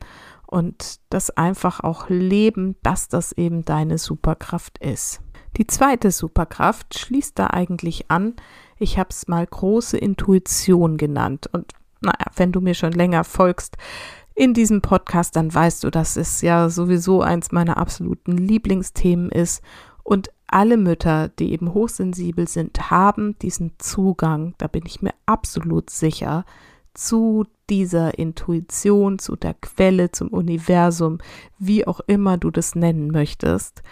und 0.53 1.01
das 1.09 1.31
einfach 1.31 1.81
auch 1.81 2.11
leben, 2.11 2.77
dass 2.83 3.09
das 3.09 3.33
eben 3.33 3.65
deine 3.65 3.97
Superkraft 3.97 4.77
ist. 4.79 5.23
Die 5.57 5.67
zweite 5.67 6.11
Superkraft 6.11 6.99
schließt 6.99 7.39
da 7.39 7.47
eigentlich 7.47 8.11
an. 8.11 8.35
Ich 8.79 8.99
habe 8.99 9.09
es 9.11 9.29
mal 9.29 9.47
große 9.47 9.97
Intuition 9.97 10.99
genannt. 10.99 11.49
Und 11.53 11.73
naja, 12.03 12.27
wenn 12.37 12.53
du 12.53 12.61
mir 12.61 12.75
schon 12.75 12.93
länger 12.93 13.25
folgst 13.25 13.79
in 14.35 14.53
diesem 14.53 14.83
Podcast, 14.83 15.37
dann 15.37 15.55
weißt 15.55 15.85
du, 15.85 15.91
dass 15.91 16.17
es 16.17 16.43
ja 16.43 16.69
sowieso 16.69 17.23
eins 17.23 17.51
meiner 17.51 17.79
absoluten 17.79 18.37
Lieblingsthemen 18.37 19.31
ist. 19.31 19.63
Und 20.03 20.31
alle 20.49 20.77
Mütter, 20.77 21.29
die 21.29 21.53
eben 21.53 21.73
hochsensibel 21.73 22.47
sind, 22.47 22.91
haben 22.91 23.39
diesen 23.39 23.73
Zugang, 23.79 24.55
da 24.59 24.67
bin 24.67 24.85
ich 24.85 25.01
mir 25.01 25.15
absolut 25.25 25.89
sicher, 25.89 26.45
zu 26.95 27.45
dieser 27.71 28.19
Intuition, 28.19 29.19
zu 29.19 29.37
der 29.37 29.55
Quelle, 29.55 30.13
zum 30.13 30.29
Universum, 30.29 31.19
wie 31.59 31.87
auch 31.87 32.01
immer 32.07 32.37
du 32.37 32.51
das 32.51 32.75
nennen 32.75 33.11
möchtest. 33.11 33.83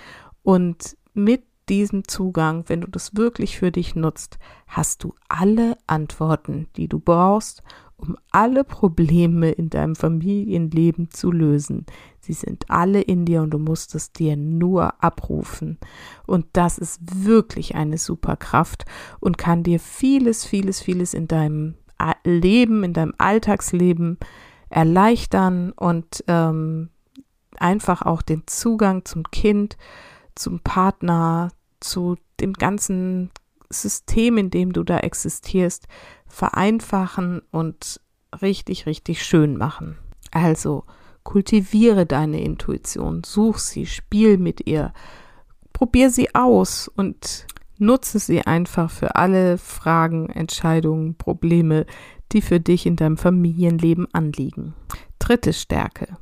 Und 0.42 0.96
mit 1.14 1.42
diesem 1.68 2.06
Zugang, 2.06 2.64
wenn 2.66 2.80
du 2.80 2.88
das 2.88 3.14
wirklich 3.16 3.58
für 3.58 3.70
dich 3.70 3.94
nutzt, 3.94 4.38
hast 4.66 5.04
du 5.04 5.14
alle 5.28 5.78
Antworten, 5.86 6.68
die 6.76 6.88
du 6.88 6.98
brauchst, 6.98 7.62
um 7.96 8.16
alle 8.30 8.64
Probleme 8.64 9.50
in 9.50 9.70
deinem 9.70 9.94
Familienleben 9.94 11.10
zu 11.10 11.30
lösen. 11.30 11.84
Sie 12.18 12.32
sind 12.32 12.64
alle 12.70 13.00
in 13.00 13.24
dir 13.24 13.42
und 13.42 13.50
du 13.50 13.58
musst 13.58 13.94
es 13.94 14.12
dir 14.12 14.36
nur 14.36 15.02
abrufen. 15.02 15.78
Und 16.26 16.46
das 16.52 16.78
ist 16.78 17.00
wirklich 17.24 17.74
eine 17.74 17.98
Superkraft 17.98 18.84
und 19.20 19.38
kann 19.38 19.62
dir 19.62 19.78
vieles, 19.78 20.44
vieles, 20.44 20.80
vieles 20.80 21.14
in 21.14 21.28
deinem 21.28 21.74
Leben, 22.24 22.84
in 22.84 22.92
deinem 22.92 23.14
Alltagsleben 23.18 24.18
erleichtern 24.68 25.72
und 25.72 26.24
ähm, 26.28 26.90
einfach 27.56 28.02
auch 28.02 28.22
den 28.22 28.44
Zugang 28.46 29.04
zum 29.04 29.24
Kind, 29.30 29.76
zum 30.34 30.60
Partner, 30.60 31.50
zu 31.80 32.16
dem 32.40 32.52
ganzen 32.52 33.30
System, 33.70 34.36
in 34.38 34.50
dem 34.50 34.72
du 34.72 34.82
da 34.82 34.98
existierst, 34.98 35.86
vereinfachen 36.26 37.42
und 37.50 38.00
richtig, 38.42 38.86
richtig 38.86 39.24
schön 39.24 39.56
machen. 39.56 39.96
Also 40.30 40.84
kultiviere 41.24 42.06
deine 42.06 42.40
Intuition, 42.40 43.22
such 43.24 43.58
sie, 43.58 43.86
spiel 43.86 44.38
mit 44.38 44.66
ihr, 44.66 44.92
probier 45.72 46.10
sie 46.10 46.34
aus 46.34 46.88
und 46.88 47.46
nutze 47.80 48.18
sie 48.18 48.46
einfach 48.46 48.90
für 48.90 49.16
alle 49.16 49.58
Fragen, 49.58 50.28
Entscheidungen, 50.30 51.16
Probleme, 51.16 51.86
die 52.32 52.42
für 52.42 52.60
dich 52.60 52.86
in 52.86 52.96
deinem 52.96 53.16
Familienleben 53.16 54.06
anliegen. 54.12 54.74
Dritte 55.18 55.52
Stärke. 55.52 56.16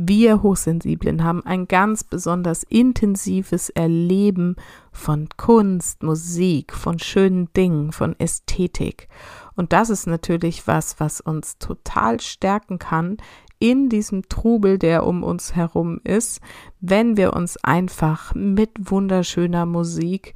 Wir 0.00 0.42
Hochsensiblen 0.44 1.24
haben 1.24 1.44
ein 1.44 1.66
ganz 1.66 2.04
besonders 2.04 2.62
intensives 2.62 3.68
Erleben 3.68 4.54
von 4.92 5.28
Kunst, 5.36 6.04
Musik, 6.04 6.72
von 6.72 7.00
schönen 7.00 7.52
Dingen, 7.54 7.90
von 7.90 8.14
Ästhetik. 8.20 9.08
Und 9.56 9.72
das 9.72 9.90
ist 9.90 10.06
natürlich 10.06 10.68
was, 10.68 11.00
was 11.00 11.20
uns 11.20 11.58
total 11.58 12.20
stärken 12.20 12.78
kann 12.78 13.16
in 13.58 13.88
diesem 13.88 14.28
Trubel, 14.28 14.78
der 14.78 15.04
um 15.04 15.24
uns 15.24 15.56
herum 15.56 16.00
ist, 16.04 16.40
wenn 16.80 17.16
wir 17.16 17.32
uns 17.32 17.56
einfach 17.64 18.34
mit 18.36 18.70
wunderschöner 18.78 19.66
Musik 19.66 20.34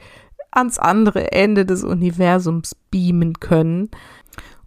ans 0.53 0.79
andere 0.79 1.33
Ende 1.33 1.67
des 1.67 1.83
Universums 1.83 2.77
beamen 2.91 3.41
können. 3.41 3.91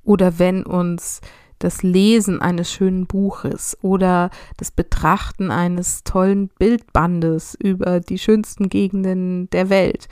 Oder 0.03 0.37
wenn 0.39 0.63
uns 0.63 1.21
das 1.59 1.83
Lesen 1.83 2.41
eines 2.41 2.71
schönen 2.71 3.07
Buches 3.07 3.77
oder 3.81 4.29
das 4.57 4.71
Betrachten 4.71 5.51
eines 5.51 6.03
tollen 6.03 6.49
Bildbandes 6.49 7.55
über 7.55 8.01
die 8.01 8.19
schönsten 8.19 8.67
Gegenden 8.67 9.49
der 9.51 9.69
Welt 9.69 10.09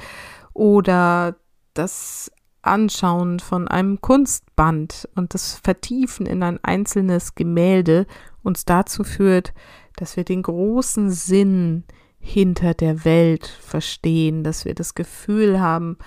oder 0.53 1.35
das 1.73 2.31
Anschauen 2.61 3.39
von 3.39 3.67
einem 3.67 3.99
Kunstband 3.99 5.09
und 5.15 5.33
das 5.33 5.55
Vertiefen 5.55 6.25
in 6.25 6.43
ein 6.43 6.63
einzelnes 6.63 7.35
Gemälde 7.35 8.07
uns 8.41 8.63
dazu 8.63 9.03
führt, 9.03 9.53
dass 9.97 10.15
wir 10.15 10.23
den 10.23 10.43
großen 10.43 11.11
Sinn 11.11 11.83
hinter 12.23 12.73
der 12.73 13.03
Welt 13.03 13.45
verstehen, 13.45 14.43
dass 14.45 14.63
wir 14.63 14.73
das 14.73 14.95
Gefühl 14.95 15.59
haben, 15.59 15.97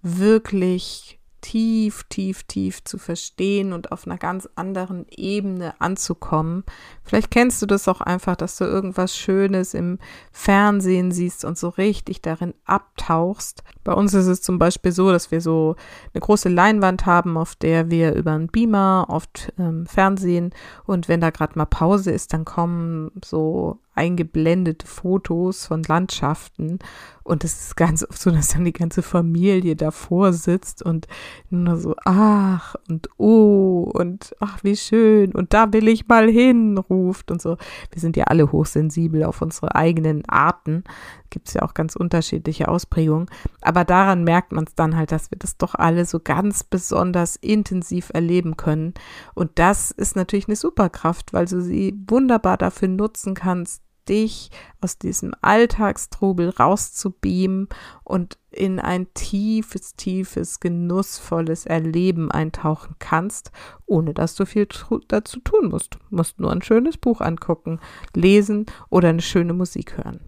wirklich 0.00 1.20
tief, 1.42 2.02
tief, 2.08 2.42
tief 2.44 2.82
zu 2.82 2.98
verstehen 2.98 3.72
und 3.72 3.92
auf 3.92 4.06
einer 4.06 4.16
ganz 4.16 4.48
anderen 4.56 5.06
Ebene 5.10 5.80
anzukommen. 5.80 6.64
Vielleicht 7.04 7.30
kennst 7.30 7.60
du 7.60 7.66
das 7.66 7.86
auch 7.88 8.00
einfach, 8.00 8.36
dass 8.36 8.56
du 8.56 8.64
irgendwas 8.64 9.16
Schönes 9.16 9.74
im 9.74 9.98
Fernsehen 10.32 11.12
siehst 11.12 11.44
und 11.44 11.58
so 11.58 11.68
richtig 11.68 12.22
darin 12.22 12.54
abtauchst. 12.64 13.62
Bei 13.84 13.92
uns 13.92 14.14
ist 14.14 14.26
es 14.26 14.42
zum 14.42 14.58
Beispiel 14.58 14.92
so, 14.92 15.12
dass 15.12 15.30
wir 15.30 15.40
so 15.40 15.76
eine 16.14 16.20
große 16.20 16.48
Leinwand 16.48 17.06
haben, 17.06 17.36
auf 17.36 17.54
der 17.54 17.90
wir 17.90 18.14
über 18.14 18.32
einen 18.32 18.48
Beamer 18.48 19.06
oft 19.08 19.52
ähm, 19.58 19.86
Fernsehen 19.86 20.52
und 20.84 21.06
wenn 21.08 21.20
da 21.20 21.30
gerade 21.30 21.56
mal 21.56 21.66
Pause 21.66 22.10
ist, 22.10 22.32
dann 22.32 22.44
kommen 22.46 23.12
so 23.22 23.78
eingeblendete 23.96 24.86
Fotos 24.86 25.66
von 25.66 25.82
Landschaften. 25.82 26.78
Und 27.26 27.42
es 27.42 27.60
ist 27.60 27.76
ganz 27.76 28.04
oft 28.08 28.20
so, 28.20 28.30
dass 28.30 28.50
dann 28.50 28.64
die 28.64 28.72
ganze 28.72 29.02
Familie 29.02 29.74
davor 29.74 30.32
sitzt 30.32 30.80
und 30.80 31.08
nur 31.50 31.76
so, 31.76 31.96
ach 32.04 32.76
und 32.88 33.08
oh 33.18 33.90
und 33.92 34.36
ach, 34.38 34.62
wie 34.62 34.76
schön 34.76 35.34
und 35.34 35.52
da 35.52 35.72
will 35.72 35.88
ich 35.88 36.06
mal 36.06 36.30
hin, 36.30 36.78
ruft 36.78 37.32
und 37.32 37.42
so. 37.42 37.56
Wir 37.90 38.00
sind 38.00 38.16
ja 38.16 38.24
alle 38.24 38.52
hochsensibel 38.52 39.24
auf 39.24 39.42
unsere 39.42 39.74
eigenen 39.74 40.24
Arten. 40.28 40.84
Gibt 41.30 41.48
es 41.48 41.54
ja 41.54 41.62
auch 41.62 41.74
ganz 41.74 41.96
unterschiedliche 41.96 42.68
Ausprägungen. 42.68 43.28
Aber 43.60 43.84
daran 43.84 44.22
merkt 44.22 44.52
man 44.52 44.64
es 44.64 44.76
dann 44.76 44.96
halt, 44.96 45.10
dass 45.10 45.32
wir 45.32 45.38
das 45.38 45.56
doch 45.56 45.74
alle 45.74 46.04
so 46.04 46.20
ganz 46.20 46.62
besonders 46.62 47.34
intensiv 47.34 48.10
erleben 48.14 48.56
können. 48.56 48.94
Und 49.34 49.50
das 49.56 49.90
ist 49.90 50.14
natürlich 50.14 50.46
eine 50.46 50.56
Superkraft, 50.56 51.32
weil 51.32 51.46
du 51.46 51.60
sie 51.60 51.98
wunderbar 52.06 52.56
dafür 52.56 52.86
nutzen 52.86 53.34
kannst, 53.34 53.82
dich 54.08 54.50
aus 54.80 54.98
diesem 54.98 55.32
Alltagstrubel 55.40 56.50
rauszubeamen 56.50 57.68
und 58.04 58.38
in 58.50 58.80
ein 58.80 59.12
tiefes, 59.14 59.94
tiefes, 59.96 60.60
genussvolles 60.60 61.66
Erleben 61.66 62.30
eintauchen 62.30 62.96
kannst, 62.98 63.50
ohne 63.84 64.14
dass 64.14 64.34
du 64.34 64.46
viel 64.46 64.66
dazu 65.08 65.40
tun 65.40 65.68
musst. 65.68 65.94
Du 65.94 66.16
musst 66.16 66.40
nur 66.40 66.50
ein 66.50 66.62
schönes 66.62 66.96
Buch 66.96 67.20
angucken, 67.20 67.80
lesen 68.14 68.66
oder 68.88 69.10
eine 69.10 69.22
schöne 69.22 69.52
Musik 69.52 69.98
hören. 69.98 70.20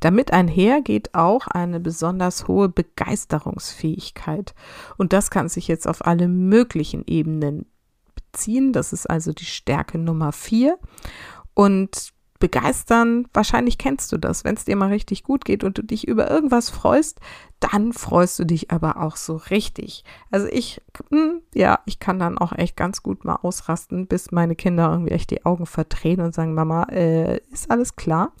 Damit 0.00 0.32
einher 0.32 0.80
geht 0.80 1.14
auch 1.14 1.46
eine 1.46 1.80
besonders 1.80 2.48
hohe 2.48 2.68
Begeisterungsfähigkeit. 2.68 4.54
Und 4.96 5.12
das 5.12 5.30
kann 5.30 5.48
sich 5.48 5.68
jetzt 5.68 5.88
auf 5.88 6.06
alle 6.06 6.28
möglichen 6.28 7.04
Ebenen 7.06 7.66
beziehen. 8.14 8.72
Das 8.72 8.92
ist 8.92 9.08
also 9.08 9.32
die 9.32 9.44
Stärke 9.44 9.98
Nummer 9.98 10.32
vier. 10.32 10.78
Und 11.54 12.12
begeistern, 12.42 13.28
wahrscheinlich 13.32 13.78
kennst 13.78 14.10
du 14.10 14.18
das, 14.18 14.42
wenn 14.42 14.56
es 14.56 14.64
dir 14.64 14.74
mal 14.74 14.88
richtig 14.88 15.22
gut 15.22 15.44
geht 15.44 15.62
und 15.62 15.78
du 15.78 15.82
dich 15.82 16.08
über 16.08 16.28
irgendwas 16.28 16.70
freust, 16.70 17.20
dann 17.60 17.92
freust 17.92 18.36
du 18.40 18.44
dich 18.44 18.72
aber 18.72 19.00
auch 19.00 19.14
so 19.14 19.36
richtig. 19.36 20.02
Also 20.32 20.48
ich, 20.48 20.82
hm, 21.10 21.42
ja, 21.54 21.78
ich 21.86 22.00
kann 22.00 22.18
dann 22.18 22.38
auch 22.38 22.52
echt 22.52 22.76
ganz 22.76 23.04
gut 23.04 23.24
mal 23.24 23.36
ausrasten, 23.36 24.08
bis 24.08 24.32
meine 24.32 24.56
Kinder 24.56 24.90
irgendwie 24.90 25.12
echt 25.12 25.30
die 25.30 25.46
Augen 25.46 25.66
verdrehen 25.66 26.20
und 26.20 26.34
sagen, 26.34 26.52
Mama, 26.52 26.82
äh, 26.90 27.38
ist 27.52 27.70
alles 27.70 27.94
klar? 27.94 28.32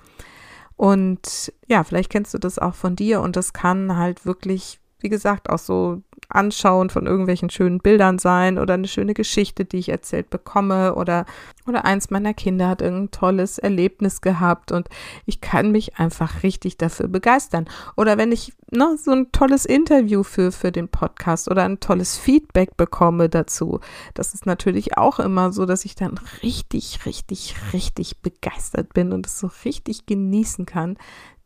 Und 0.74 1.52
ja, 1.68 1.84
vielleicht 1.84 2.10
kennst 2.10 2.34
du 2.34 2.38
das 2.38 2.58
auch 2.58 2.74
von 2.74 2.96
dir 2.96 3.20
und 3.20 3.36
das 3.36 3.52
kann 3.52 3.96
halt 3.96 4.26
wirklich, 4.26 4.80
wie 4.98 5.10
gesagt, 5.10 5.48
auch 5.48 5.60
so 5.60 6.02
Anschauen 6.28 6.90
von 6.90 7.06
irgendwelchen 7.06 7.50
schönen 7.50 7.78
Bildern 7.78 8.18
sein 8.18 8.58
oder 8.58 8.74
eine 8.74 8.88
schöne 8.88 9.14
Geschichte, 9.14 9.64
die 9.64 9.78
ich 9.78 9.88
erzählt 9.90 10.30
bekomme 10.30 10.94
oder, 10.94 11.26
oder 11.66 11.84
eins 11.84 12.10
meiner 12.10 12.34
Kinder 12.34 12.68
hat 12.68 12.80
irgendein 12.80 13.10
tolles 13.10 13.58
Erlebnis 13.58 14.20
gehabt 14.20 14.72
und 14.72 14.88
ich 15.26 15.40
kann 15.40 15.72
mich 15.72 15.98
einfach 15.98 16.42
richtig 16.42 16.78
dafür 16.78 17.08
begeistern. 17.08 17.68
Oder 17.96 18.18
wenn 18.18 18.32
ich 18.32 18.52
ne, 18.70 18.96
so 18.96 19.12
ein 19.12 19.30
tolles 19.32 19.66
Interview 19.66 20.22
für, 20.22 20.52
für 20.52 20.72
den 20.72 20.88
Podcast 20.88 21.50
oder 21.50 21.64
ein 21.64 21.80
tolles 21.80 22.16
Feedback 22.16 22.76
bekomme 22.76 23.28
dazu. 23.28 23.80
Das 24.14 24.34
ist 24.34 24.46
natürlich 24.46 24.96
auch 24.96 25.18
immer 25.18 25.52
so, 25.52 25.66
dass 25.66 25.84
ich 25.84 25.94
dann 25.94 26.18
richtig, 26.42 27.04
richtig, 27.06 27.54
richtig 27.72 28.20
begeistert 28.20 28.94
bin 28.94 29.12
und 29.12 29.26
es 29.26 29.38
so 29.38 29.50
richtig 29.64 30.06
genießen 30.06 30.66
kann, 30.66 30.96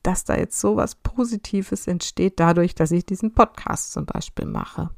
dass 0.06 0.24
da 0.24 0.36
jetzt 0.36 0.60
so 0.60 0.76
was 0.76 0.94
Positives 0.94 1.86
entsteht 1.86 2.38
dadurch, 2.38 2.74
dass 2.74 2.92
ich 2.92 3.04
diesen 3.04 3.34
Podcast 3.34 3.92
zum 3.92 4.06
Beispiel 4.06 4.46
mache. 4.46 4.90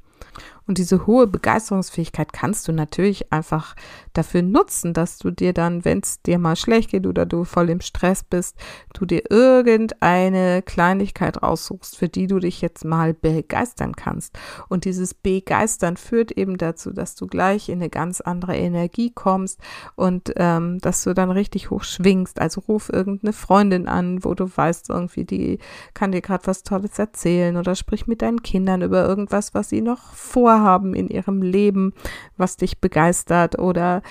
Und 0.68 0.76
diese 0.76 1.06
hohe 1.06 1.26
Begeisterungsfähigkeit 1.26 2.34
kannst 2.34 2.68
du 2.68 2.72
natürlich 2.72 3.32
einfach 3.32 3.74
dafür 4.12 4.42
nutzen, 4.42 4.92
dass 4.92 5.18
du 5.18 5.30
dir 5.30 5.54
dann, 5.54 5.86
wenn 5.86 6.00
es 6.00 6.20
dir 6.20 6.38
mal 6.38 6.56
schlecht 6.56 6.90
geht 6.90 7.06
oder 7.06 7.24
du 7.24 7.44
voll 7.44 7.70
im 7.70 7.80
Stress 7.80 8.22
bist, 8.22 8.54
du 8.92 9.06
dir 9.06 9.30
irgendeine 9.30 10.60
Kleinigkeit 10.60 11.42
raussuchst, 11.42 11.96
für 11.96 12.10
die 12.10 12.26
du 12.26 12.38
dich 12.38 12.60
jetzt 12.60 12.84
mal 12.84 13.14
begeistern 13.14 13.96
kannst. 13.96 14.38
Und 14.68 14.84
dieses 14.84 15.14
Begeistern 15.14 15.96
führt 15.96 16.32
eben 16.32 16.58
dazu, 16.58 16.90
dass 16.90 17.14
du 17.14 17.26
gleich 17.26 17.70
in 17.70 17.78
eine 17.78 17.88
ganz 17.88 18.20
andere 18.20 18.56
Energie 18.56 19.10
kommst 19.10 19.60
und 19.96 20.34
ähm, 20.36 20.78
dass 20.80 21.02
du 21.02 21.14
dann 21.14 21.30
richtig 21.30 21.70
hoch 21.70 21.84
schwingst. 21.84 22.42
Also 22.42 22.60
ruf 22.60 22.90
irgendeine 22.92 23.32
Freundin 23.32 23.88
an, 23.88 24.22
wo 24.22 24.34
du 24.34 24.44
weißt, 24.54 24.90
irgendwie, 24.90 25.24
die 25.24 25.58
kann 25.94 26.12
dir 26.12 26.20
gerade 26.20 26.46
was 26.46 26.62
Tolles 26.62 26.98
erzählen 26.98 27.56
oder 27.56 27.74
sprich 27.74 28.06
mit 28.06 28.20
deinen 28.20 28.42
Kindern 28.42 28.82
über 28.82 29.08
irgendwas, 29.08 29.54
was 29.54 29.70
sie 29.70 29.80
noch 29.80 30.12
vorhaben 30.58 30.94
in 30.94 31.08
ihrem 31.08 31.42
Leben, 31.42 31.92
was 32.36 32.56
dich 32.56 32.80
begeistert 32.80 33.58
oder 33.58 34.02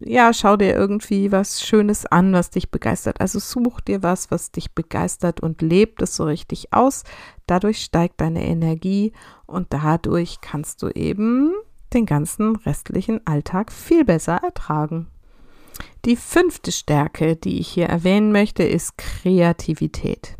ja, 0.00 0.32
schau 0.32 0.56
dir 0.56 0.72
irgendwie 0.72 1.32
was 1.32 1.66
Schönes 1.66 2.06
an, 2.06 2.32
was 2.32 2.50
dich 2.50 2.70
begeistert. 2.70 3.20
Also 3.20 3.40
such 3.40 3.80
dir 3.80 4.04
was, 4.04 4.30
was 4.30 4.52
dich 4.52 4.72
begeistert 4.72 5.40
und 5.40 5.62
lebt 5.62 6.00
es 6.00 6.14
so 6.14 6.24
richtig 6.24 6.72
aus. 6.72 7.02
Dadurch 7.46 7.82
steigt 7.82 8.20
deine 8.20 8.46
Energie 8.46 9.12
und 9.46 9.66
dadurch 9.70 10.40
kannst 10.40 10.82
du 10.82 10.88
eben 10.90 11.52
den 11.92 12.06
ganzen 12.06 12.54
restlichen 12.56 13.26
Alltag 13.26 13.72
viel 13.72 14.04
besser 14.04 14.36
ertragen. 14.36 15.08
Die 16.04 16.16
fünfte 16.16 16.70
Stärke, 16.70 17.34
die 17.34 17.58
ich 17.58 17.68
hier 17.68 17.86
erwähnen 17.86 18.30
möchte, 18.30 18.62
ist 18.62 18.96
Kreativität. 18.96 20.36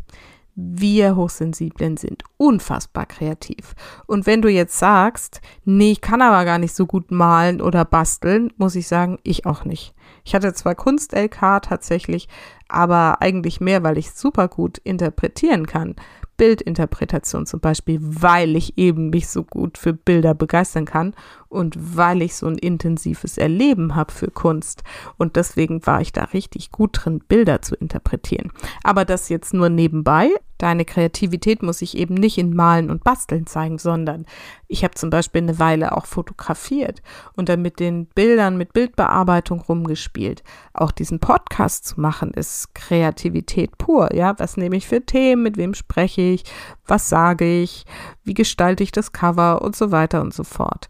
Wir 0.55 1.17
Hochsensiblen 1.17 1.97
sind 1.97 2.23
unfassbar 2.37 3.05
kreativ. 3.05 3.75
Und 4.07 4.25
wenn 4.25 4.41
du 4.41 4.49
jetzt 4.49 4.79
sagst, 4.79 5.41
nee, 5.65 5.91
ich 5.91 5.99
kann 5.99 6.21
aber 6.21 6.45
gar 6.45 6.59
nicht 6.59 6.73
so 6.73 6.85
gut 6.85 7.11
malen 7.11 7.61
oder 7.61 7.83
basteln, 7.83 8.53
muss 8.55 8.75
ich 8.75 8.87
sagen, 8.87 9.19
ich 9.23 9.45
auch 9.45 9.65
nicht. 9.65 9.93
Ich 10.23 10.33
hatte 10.33 10.53
zwar 10.53 10.75
Kunst-LK 10.75 11.61
tatsächlich, 11.61 12.29
aber 12.69 13.21
eigentlich 13.21 13.59
mehr, 13.59 13.83
weil 13.83 13.97
ich 13.97 14.11
super 14.11 14.47
gut 14.47 14.77
interpretieren 14.77 15.67
kann. 15.67 15.95
Bildinterpretation 16.37 17.45
zum 17.45 17.59
Beispiel, 17.59 17.99
weil 18.01 18.55
ich 18.55 18.77
eben 18.77 19.09
mich 19.09 19.27
so 19.27 19.43
gut 19.43 19.77
für 19.77 19.93
Bilder 19.93 20.33
begeistern 20.33 20.85
kann 20.85 21.13
und 21.47 21.75
weil 21.97 22.21
ich 22.21 22.35
so 22.35 22.47
ein 22.47 22.57
intensives 22.57 23.37
Erleben 23.37 23.95
habe 23.95 24.11
für 24.11 24.29
Kunst. 24.29 24.83
Und 25.17 25.35
deswegen 25.35 25.85
war 25.85 26.01
ich 26.01 26.11
da 26.11 26.25
richtig 26.25 26.71
gut 26.71 26.91
drin, 26.93 27.21
Bilder 27.27 27.61
zu 27.61 27.75
interpretieren. 27.75 28.51
Aber 28.83 29.05
das 29.05 29.29
jetzt 29.29 29.53
nur 29.53 29.69
nebenbei. 29.69 30.29
Deine 30.57 30.85
Kreativität 30.85 31.61
muss 31.61 31.79
sich 31.79 31.97
eben 31.97 32.13
nicht 32.13 32.37
in 32.37 32.55
Malen 32.55 32.89
und 32.89 33.03
Basteln 33.03 33.45
zeigen, 33.45 33.77
sondern 33.77 34.25
ich 34.67 34.83
habe 34.83 34.93
zum 34.95 35.09
Beispiel 35.09 35.41
eine 35.41 35.59
Weile 35.59 35.95
auch 35.97 36.05
fotografiert 36.05 37.01
und 37.35 37.49
dann 37.49 37.61
mit 37.61 37.79
den 37.79 38.05
Bildern, 38.07 38.57
mit 38.57 38.71
Bildbearbeitung 38.71 39.59
rumgespielt. 39.61 40.43
Auch 40.73 40.91
diesen 40.91 41.19
Podcast 41.19 41.85
zu 41.85 41.99
machen, 41.99 42.31
ist 42.31 42.73
Kreativität 42.73 43.77
pur. 43.77 44.15
Ja, 44.15 44.37
was 44.39 44.55
nehme 44.55 44.77
ich 44.77 44.87
für 44.87 45.05
Themen, 45.05 45.43
mit 45.43 45.57
wem 45.57 45.73
spreche 45.73 46.21
ich, 46.21 46.43
was 46.87 47.09
sage 47.09 47.61
ich, 47.61 47.85
wie 48.23 48.33
gestalte 48.33 48.83
ich 48.83 48.91
das 48.91 49.11
Cover 49.11 49.61
und 49.61 49.75
so 49.75 49.91
weiter 49.91 50.21
und 50.21 50.33
so 50.33 50.43
fort. 50.43 50.89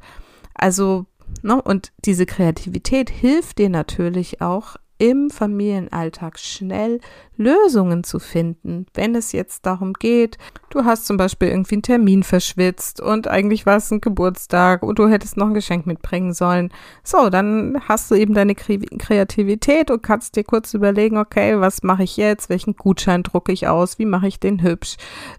Also, 0.54 1.06
ne, 1.41 1.62
und 1.62 1.91
diese 2.06 2.25
Kreativität 2.25 3.10
hilft 3.10 3.58
dir 3.58 3.69
natürlich 3.69 4.41
auch 4.41 4.75
im 4.98 5.30
Familienalltag 5.30 6.40
schnell 6.40 7.00
Lösungen 7.38 8.04
zu 8.04 8.20
finden, 8.20 8.86
wenn 8.94 9.16
es 9.16 9.32
jetzt 9.32 9.66
darum 9.66 9.94
geht, 9.94 10.38
du 10.70 10.86
hast 10.86 11.06
zum 11.06 11.18
Beispiel 11.18 11.50
irgendwie 11.50 11.76
einen 11.76 11.82
Termin 11.82 12.24
verschwitzt 12.24 13.02
und 13.02 13.28
eigentlich 13.28 13.66
war 13.66 13.78
es 13.78 13.92
ein 13.92 14.02
Geburtstag 14.02 14.84
und 14.84 15.00
du 15.00 15.10
hättest 15.10 15.38
noch 15.38 15.48
ein 15.48 15.54
Geschenk 15.54 15.86
mitbringen 15.86 16.34
sollen. 16.34 16.72
So, 17.04 17.30
dann 17.30 17.78
hast 17.88 18.10
du 18.10 18.16
eben 18.16 18.34
deine 18.34 18.56
Kreativität 18.56 19.92
und 19.92 20.04
kannst 20.04 20.36
dir 20.36 20.44
kurz 20.44 20.74
überlegen, 20.74 21.18
okay, 21.18 21.60
was 21.60 21.84
mache 21.84 22.04
ich 22.04 22.18
jetzt? 22.18 22.50
Welchen 22.50 22.76
Gutschein 22.76 23.24
drucke 23.24 23.52
ich 23.52 23.68
aus? 23.68 24.00
Wie 24.00 24.06
mache 24.06 24.28
ich 24.28 24.40
den 24.40 24.62
hübsch? 24.62 24.96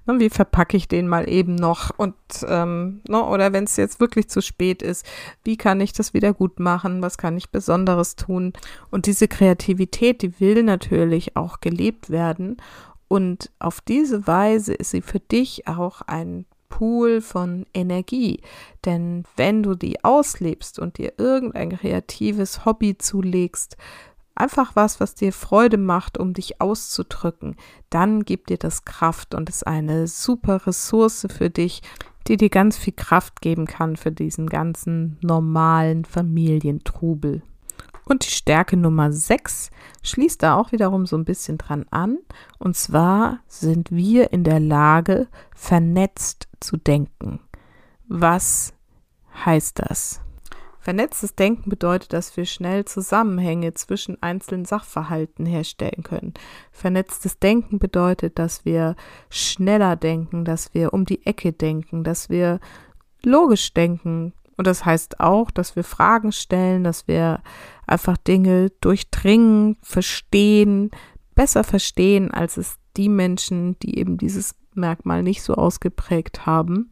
Und 0.06 0.20
wie 0.20 0.30
verpacke 0.30 0.76
ich 0.76 0.88
den 0.88 1.08
mal 1.08 1.28
eben 1.28 1.54
noch? 1.54 1.90
Und 1.96 2.14
ähm, 2.46 3.00
ne, 3.08 3.22
oder 3.24 3.52
wenn 3.52 3.64
es 3.64 3.76
jetzt 3.76 4.00
wirklich 4.00 4.28
zu 4.28 4.42
spät 4.42 4.82
ist, 4.82 5.06
wie 5.44 5.56
kann 5.56 5.80
ich 5.80 5.92
das 5.92 6.12
wieder 6.12 6.34
gut 6.34 6.60
machen? 6.60 7.02
Was 7.02 7.16
kann 7.16 7.36
ich 7.36 7.50
Besonderes 7.50 8.16
tun? 8.16 8.52
Und 8.90 9.06
diese 9.06 9.28
Kreativität, 9.28 9.45
die 10.22 10.40
will 10.40 10.62
natürlich 10.62 11.36
auch 11.36 11.60
gelebt 11.60 11.76
gelebt 11.76 12.10
werden. 12.10 12.56
Und 13.08 13.50
auf 13.58 13.80
diese 13.80 14.26
Weise 14.26 14.74
ist 14.74 14.90
sie 14.90 15.02
für 15.02 15.20
dich 15.20 15.68
auch 15.68 16.02
ein 16.02 16.44
Pool 16.68 17.20
von 17.20 17.64
Energie. 17.72 18.40
Denn 18.84 19.24
wenn 19.36 19.62
du 19.62 19.74
die 19.74 20.02
auslebst 20.02 20.78
und 20.78 20.98
dir 20.98 21.12
irgendein 21.18 21.70
kreatives 21.70 22.64
Hobby 22.64 22.98
zulegst, 22.98 23.76
einfach 24.34 24.74
was, 24.74 24.98
was 24.98 25.14
dir 25.14 25.32
Freude 25.32 25.78
macht, 25.78 26.18
um 26.18 26.34
dich 26.34 26.60
auszudrücken, 26.60 27.54
dann 27.88 28.24
gibt 28.24 28.50
dir 28.50 28.58
das 28.58 28.84
Kraft 28.84 29.34
und 29.34 29.48
ist 29.48 29.66
eine 29.66 30.08
super 30.08 30.66
Ressource 30.66 31.26
für 31.30 31.48
dich, 31.48 31.82
die 32.26 32.36
dir 32.36 32.50
ganz 32.50 32.76
viel 32.76 32.94
Kraft 32.94 33.40
geben 33.40 33.66
kann 33.66 33.96
für 33.96 34.10
diesen 34.10 34.48
ganzen 34.48 35.16
normalen 35.22 36.04
Familientrubel. 36.04 37.42
Und 38.08 38.24
die 38.24 38.30
Stärke 38.30 38.76
Nummer 38.76 39.12
6 39.12 39.70
schließt 40.02 40.42
da 40.42 40.56
auch 40.56 40.72
wiederum 40.72 41.06
so 41.06 41.16
ein 41.16 41.24
bisschen 41.24 41.58
dran 41.58 41.84
an. 41.90 42.18
Und 42.58 42.76
zwar 42.76 43.40
sind 43.48 43.90
wir 43.90 44.32
in 44.32 44.44
der 44.44 44.60
Lage, 44.60 45.26
vernetzt 45.54 46.48
zu 46.60 46.76
denken. 46.76 47.40
Was 48.08 48.72
heißt 49.44 49.80
das? 49.80 50.20
Vernetztes 50.78 51.34
Denken 51.34 51.68
bedeutet, 51.68 52.12
dass 52.12 52.36
wir 52.36 52.46
schnell 52.46 52.84
Zusammenhänge 52.84 53.74
zwischen 53.74 54.22
einzelnen 54.22 54.64
Sachverhalten 54.64 55.44
herstellen 55.44 56.04
können. 56.04 56.32
Vernetztes 56.70 57.40
Denken 57.40 57.80
bedeutet, 57.80 58.38
dass 58.38 58.64
wir 58.64 58.94
schneller 59.28 59.96
denken, 59.96 60.44
dass 60.44 60.74
wir 60.74 60.94
um 60.94 61.04
die 61.04 61.26
Ecke 61.26 61.52
denken, 61.52 62.04
dass 62.04 62.30
wir 62.30 62.60
logisch 63.24 63.74
denken, 63.74 64.32
und 64.56 64.66
das 64.66 64.84
heißt 64.84 65.20
auch, 65.20 65.50
dass 65.50 65.76
wir 65.76 65.84
Fragen 65.84 66.32
stellen, 66.32 66.84
dass 66.84 67.06
wir 67.06 67.42
einfach 67.86 68.16
Dinge 68.16 68.70
durchdringen, 68.80 69.76
verstehen, 69.82 70.90
besser 71.34 71.64
verstehen, 71.64 72.30
als 72.30 72.56
es 72.56 72.76
die 72.96 73.08
Menschen, 73.08 73.78
die 73.80 73.98
eben 73.98 74.16
dieses 74.16 74.54
Merkmal 74.74 75.22
nicht 75.22 75.42
so 75.42 75.54
ausgeprägt 75.54 76.46
haben. 76.46 76.90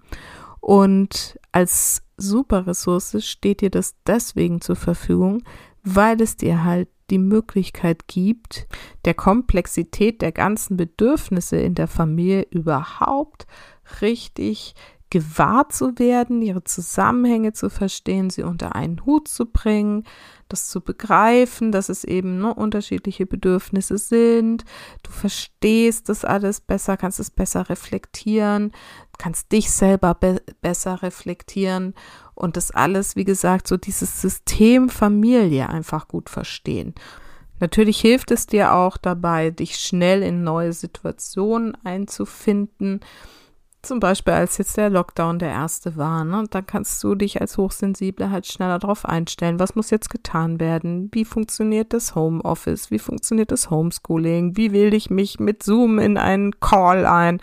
Und 0.61 1.39
als 1.53 2.03
super 2.17 2.67
Ressource 2.67 3.17
steht 3.25 3.61
dir 3.61 3.71
das 3.71 3.95
deswegen 4.07 4.61
zur 4.61 4.77
Verfügung, 4.77 5.43
weil 5.83 6.21
es 6.21 6.37
dir 6.37 6.65
halt 6.65 6.89
die 7.11 7.19
Möglichkeit 7.19 8.09
gibt, 8.09 8.67
der 9.05 9.15
Komplexität 9.15 10.23
der 10.23 10.33
ganzen 10.33 10.77
Bedürfnisse 10.77 11.57
in 11.57 11.75
der 11.75 11.89
Familie 11.89 12.47
überhaupt 12.51 13.47
richtig 14.01 14.75
gewahr 15.15 15.69
zu 15.69 15.97
werden, 16.01 16.43
ihre 16.43 16.65
Zusammenhänge 16.65 17.53
zu 17.53 17.71
verstehen, 17.71 18.31
sie 18.31 18.43
unter 18.43 18.75
einen 18.75 19.07
Hut 19.07 19.29
zu 19.29 19.47
bringen, 19.47 20.03
das 20.49 20.67
zu 20.67 20.81
begreifen, 20.81 21.71
dass 21.71 21.89
es 21.89 22.03
eben 22.03 22.39
ne, 22.39 22.53
unterschiedliche 22.53 23.25
Bedürfnisse 23.25 23.97
sind. 23.97 24.65
Du 25.05 25.13
verstehst 25.13 26.09
das 26.09 26.25
alles 26.25 26.61
besser, 26.61 26.97
kannst 26.97 27.21
es 27.21 27.31
besser 27.31 27.69
reflektieren, 27.69 28.73
kannst 29.17 29.53
dich 29.53 29.71
selber 29.71 30.15
be 30.15 30.43
besser 30.61 31.01
reflektieren 31.01 31.95
und 32.35 32.57
das 32.57 32.73
alles, 32.73 33.15
wie 33.15 33.25
gesagt, 33.25 33.69
so 33.69 33.77
dieses 33.77 34.21
System 34.21 34.89
Familie 34.89 35.69
einfach 35.69 36.09
gut 36.09 36.29
verstehen. 36.29 36.93
Natürlich 37.61 38.01
hilft 38.01 38.33
es 38.33 38.49
dir 38.49 38.75
auch 38.75 38.97
dabei, 38.97 39.51
dich 39.51 39.77
schnell 39.77 40.25
in 40.25 40.43
neue 40.43 40.73
Situationen 40.73 41.77
einzufinden 41.85 42.99
zum 43.85 44.01
Beispiel, 44.01 44.35
als 44.35 44.59
jetzt 44.59 44.77
der 44.77 44.91
Lockdown 44.91 45.39
der 45.39 45.51
erste 45.51 45.97
war, 45.97 46.25
ne? 46.25 46.45
Da 46.51 46.63
kannst 46.63 47.03
du 47.05 47.15
dich 47.15 47.41
als 47.41 47.57
Hochsensible 47.57 48.31
halt 48.31 48.47
schneller 48.47 48.79
darauf 48.79 49.05
einstellen. 49.05 49.59
Was 49.59 49.75
muss 49.75 49.91
jetzt 49.91 50.11
getan 50.11 50.61
werden? 50.61 51.09
Wie 51.13 51.25
funktioniert 51.25 51.93
das 51.93 52.15
Homeoffice? 52.15 52.91
Wie 52.91 52.99
funktioniert 52.99 53.53
das 53.53 53.71
Homeschooling? 53.71 54.57
Wie 54.57 54.73
wähle 54.73 54.97
ich 54.97 55.11
mich 55.11 55.39
mit 55.39 55.63
Zoom 55.63 55.99
in 55.99 56.19
einen 56.19 56.59
Call 56.61 57.07
ein? 57.07 57.41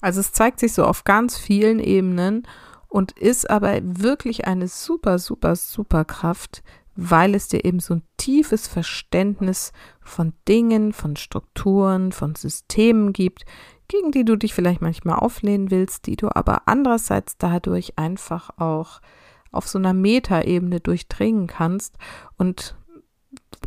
Also 0.00 0.20
es 0.20 0.32
zeigt 0.32 0.60
sich 0.60 0.72
so 0.74 0.84
auf 0.84 1.04
ganz 1.04 1.38
vielen 1.38 1.78
Ebenen 1.78 2.46
und 2.88 3.12
ist 3.12 3.48
aber 3.48 3.78
wirklich 3.82 4.46
eine 4.46 4.68
super, 4.68 5.18
super, 5.18 5.56
super 5.56 6.04
Kraft, 6.04 6.62
weil 6.94 7.34
es 7.34 7.48
dir 7.48 7.64
eben 7.64 7.80
so 7.80 7.94
ein 7.94 8.02
tiefes 8.16 8.68
Verständnis 8.68 9.72
von 10.00 10.34
Dingen, 10.46 10.92
von 10.92 11.16
Strukturen, 11.16 12.12
von 12.12 12.34
Systemen 12.34 13.12
gibt, 13.12 13.44
gegen 13.92 14.10
die 14.10 14.24
du 14.24 14.36
dich 14.36 14.54
vielleicht 14.54 14.80
manchmal 14.80 15.18
auflehnen 15.18 15.70
willst, 15.70 16.06
die 16.06 16.16
du 16.16 16.34
aber 16.34 16.62
andererseits 16.64 17.36
dadurch 17.36 17.98
einfach 17.98 18.50
auch 18.58 19.02
auf 19.50 19.68
so 19.68 19.78
einer 19.78 19.92
Metaebene 19.92 20.80
durchdringen 20.80 21.46
kannst 21.46 21.98
und 22.38 22.74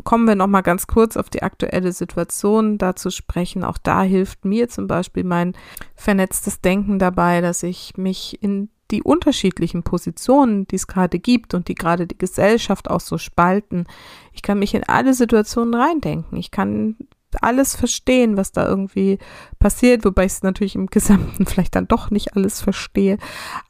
kommen 0.04 0.28
wir 0.28 0.36
noch 0.36 0.48
mal 0.48 0.62
ganz 0.62 0.88
kurz 0.88 1.16
auf 1.16 1.30
die 1.30 1.44
aktuelle 1.44 1.92
Situation 1.92 2.80
da 2.80 2.96
zu 2.96 3.12
sprechen. 3.12 3.64
Auch 3.64 3.78
da 3.78 4.02
hilft 4.02 4.46
mir 4.46 4.68
zum 4.68 4.88
Beispiel 4.88 5.24
mein 5.24 5.54
vernetztes 5.96 6.60
Denken 6.60 6.98
dabei, 6.98 7.40
dass 7.40 7.62
ich 7.62 7.96
mich 7.96 8.42
in 8.42 8.70
die 8.90 9.04
unterschiedlichen 9.04 9.84
Positionen, 9.84 10.68
die 10.68 10.76
es 10.76 10.88
gerade 10.88 11.20
gibt 11.20 11.54
und 11.54 11.68
die 11.68 11.76
gerade 11.76 12.08
die 12.08 12.18
Gesellschaft 12.18 12.90
auch 12.90 13.00
so 13.00 13.20
spalten. 13.20 13.86
Ich 14.34 14.42
kann 14.42 14.58
mich 14.60 14.74
in 14.74 14.84
alle 14.84 15.14
Situationen 15.14 15.76
reindenken. 15.76 16.38
Ich 16.38 16.50
kann 16.52 16.96
alles 17.42 17.76
verstehen, 17.76 18.38
was 18.38 18.52
da 18.52 18.68
irgendwie 18.68 19.18
passiert, 19.60 20.06
wobei 20.06 20.26
ich 20.26 20.34
es 20.34 20.44
natürlich 20.44 20.76
im 20.76 20.88
Gesamten 20.88 21.46
vielleicht 21.46 21.76
dann 21.76 21.88
doch 21.88 22.12
nicht 22.12 22.36
alles 22.36 22.62
verstehe. 22.62 23.18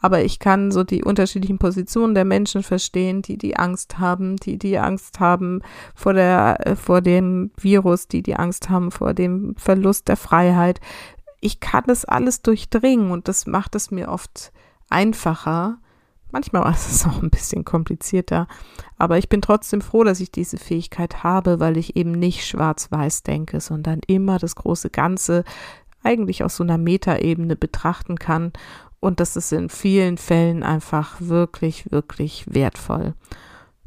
Aber 0.01 0.23
ich 0.23 0.39
kann 0.39 0.71
so 0.71 0.83
die 0.83 1.03
unterschiedlichen 1.03 1.57
Positionen 1.57 2.15
der 2.15 2.25
Menschen 2.25 2.63
verstehen, 2.63 3.21
die 3.21 3.37
die 3.37 3.57
Angst 3.57 3.99
haben, 3.99 4.35
die 4.37 4.57
die 4.57 4.77
Angst 4.77 5.19
haben 5.19 5.61
vor 5.93 6.13
der, 6.13 6.57
äh, 6.65 6.75
vor 6.75 7.01
dem 7.01 7.51
Virus, 7.57 8.07
die 8.07 8.23
die 8.23 8.35
Angst 8.35 8.69
haben 8.69 8.91
vor 8.91 9.13
dem 9.13 9.55
Verlust 9.57 10.07
der 10.07 10.17
Freiheit. 10.17 10.79
Ich 11.41 11.59
kann 11.59 11.83
das 11.87 12.05
alles 12.05 12.41
durchdringen 12.41 13.11
und 13.11 13.27
das 13.27 13.45
macht 13.45 13.75
es 13.75 13.91
mir 13.91 14.09
oft 14.09 14.51
einfacher, 14.89 15.77
Manchmal 16.35 16.65
war 16.65 16.71
es 16.73 17.05
auch 17.07 17.23
ein 17.23 17.29
bisschen 17.29 17.63
komplizierter, 17.63 18.49
aber 18.97 19.17
ich 19.17 19.29
bin 19.29 19.41
trotzdem 19.41 19.79
froh, 19.79 20.03
dass 20.03 20.19
ich 20.19 20.33
diese 20.33 20.57
Fähigkeit 20.57 21.23
habe, 21.23 21.61
weil 21.61 21.77
ich 21.77 21.95
eben 21.95 22.11
nicht 22.11 22.45
schwarz-weiß 22.45 23.23
denke, 23.23 23.61
sondern 23.61 24.01
immer 24.05 24.37
das 24.37 24.57
große 24.57 24.89
Ganze 24.89 25.45
eigentlich 26.03 26.43
aus 26.43 26.57
so 26.57 26.63
einer 26.65 26.77
Metaebene 26.77 27.55
betrachten 27.55 28.17
kann. 28.17 28.51
Und 28.99 29.21
das 29.21 29.37
ist 29.37 29.53
in 29.53 29.69
vielen 29.69 30.17
Fällen 30.17 30.61
einfach 30.63 31.15
wirklich, 31.21 31.89
wirklich 31.89 32.43
wertvoll. 32.53 33.13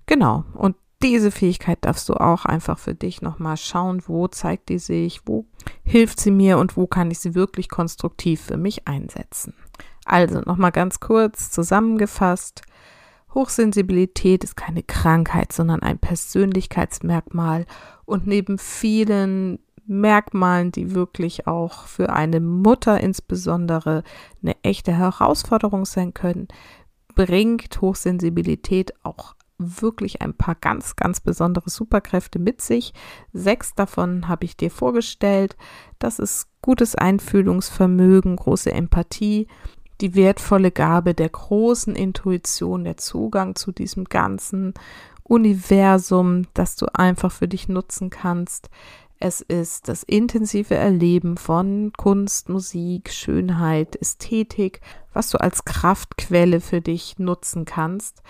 Genau. 0.06 0.44
Und 0.54 0.74
diese 1.02 1.30
Fähigkeit 1.30 1.76
darfst 1.82 2.08
du 2.08 2.14
auch 2.14 2.46
einfach 2.46 2.78
für 2.78 2.94
dich 2.94 3.20
nochmal 3.20 3.58
schauen, 3.58 4.02
wo 4.06 4.26
zeigt 4.26 4.70
die 4.70 4.78
sich, 4.78 5.20
wo 5.26 5.44
hilft 5.84 6.18
sie 6.18 6.30
mir 6.30 6.56
und 6.56 6.78
wo 6.78 6.86
kann 6.86 7.10
ich 7.10 7.18
sie 7.18 7.34
wirklich 7.34 7.68
konstruktiv 7.68 8.40
für 8.40 8.56
mich 8.56 8.88
einsetzen. 8.88 9.52
Also 10.08 10.40
nochmal 10.40 10.72
ganz 10.72 11.00
kurz 11.00 11.50
zusammengefasst. 11.50 12.62
Hochsensibilität 13.34 14.42
ist 14.42 14.56
keine 14.56 14.82
Krankheit, 14.82 15.52
sondern 15.52 15.82
ein 15.82 15.98
Persönlichkeitsmerkmal 15.98 17.66
und 18.06 18.26
neben 18.26 18.58
vielen 18.58 19.58
Merkmalen, 19.86 20.72
die 20.72 20.94
wirklich 20.94 21.46
auch 21.46 21.86
für 21.86 22.10
eine 22.10 22.40
Mutter 22.40 23.00
insbesondere 23.00 24.02
eine 24.42 24.56
echte 24.62 24.92
Herausforderung 24.92 25.84
sein 25.84 26.14
können, 26.14 26.48
bringt 27.14 27.80
Hochsensibilität 27.80 28.94
auch 29.02 29.34
wirklich 29.58 30.22
ein 30.22 30.34
paar 30.34 30.54
ganz, 30.54 30.96
ganz 30.96 31.20
besondere 31.20 31.68
Superkräfte 31.68 32.38
mit 32.38 32.62
sich. 32.62 32.94
Sechs 33.32 33.74
davon 33.74 34.28
habe 34.28 34.44
ich 34.44 34.56
dir 34.56 34.70
vorgestellt. 34.70 35.56
Das 35.98 36.18
ist 36.18 36.48
gutes 36.62 36.94
Einfühlungsvermögen, 36.94 38.36
große 38.36 38.70
Empathie, 38.70 39.48
die 40.00 40.14
wertvolle 40.14 40.70
Gabe 40.70 41.14
der 41.14 41.28
großen 41.28 41.94
Intuition, 41.96 42.84
der 42.84 42.96
Zugang 42.96 43.56
zu 43.56 43.72
diesem 43.72 44.04
ganzen 44.04 44.74
Universum, 45.24 46.46
das 46.54 46.76
du 46.76 46.86
einfach 46.94 47.32
für 47.32 47.48
dich 47.48 47.68
nutzen 47.68 48.10
kannst. 48.10 48.70
Es 49.20 49.40
ist 49.40 49.88
das 49.88 50.04
intensive 50.04 50.76
Erleben 50.76 51.36
von 51.36 51.92
Kunst, 51.96 52.48
Musik, 52.48 53.10
Schönheit, 53.10 53.96
Ästhetik, 53.96 54.80
was 55.18 55.30
du 55.30 55.40
als 55.40 55.64
Kraftquelle 55.64 56.60
für 56.60 56.80
dich 56.80 57.18
nutzen 57.18 57.64
kannst 57.64 58.22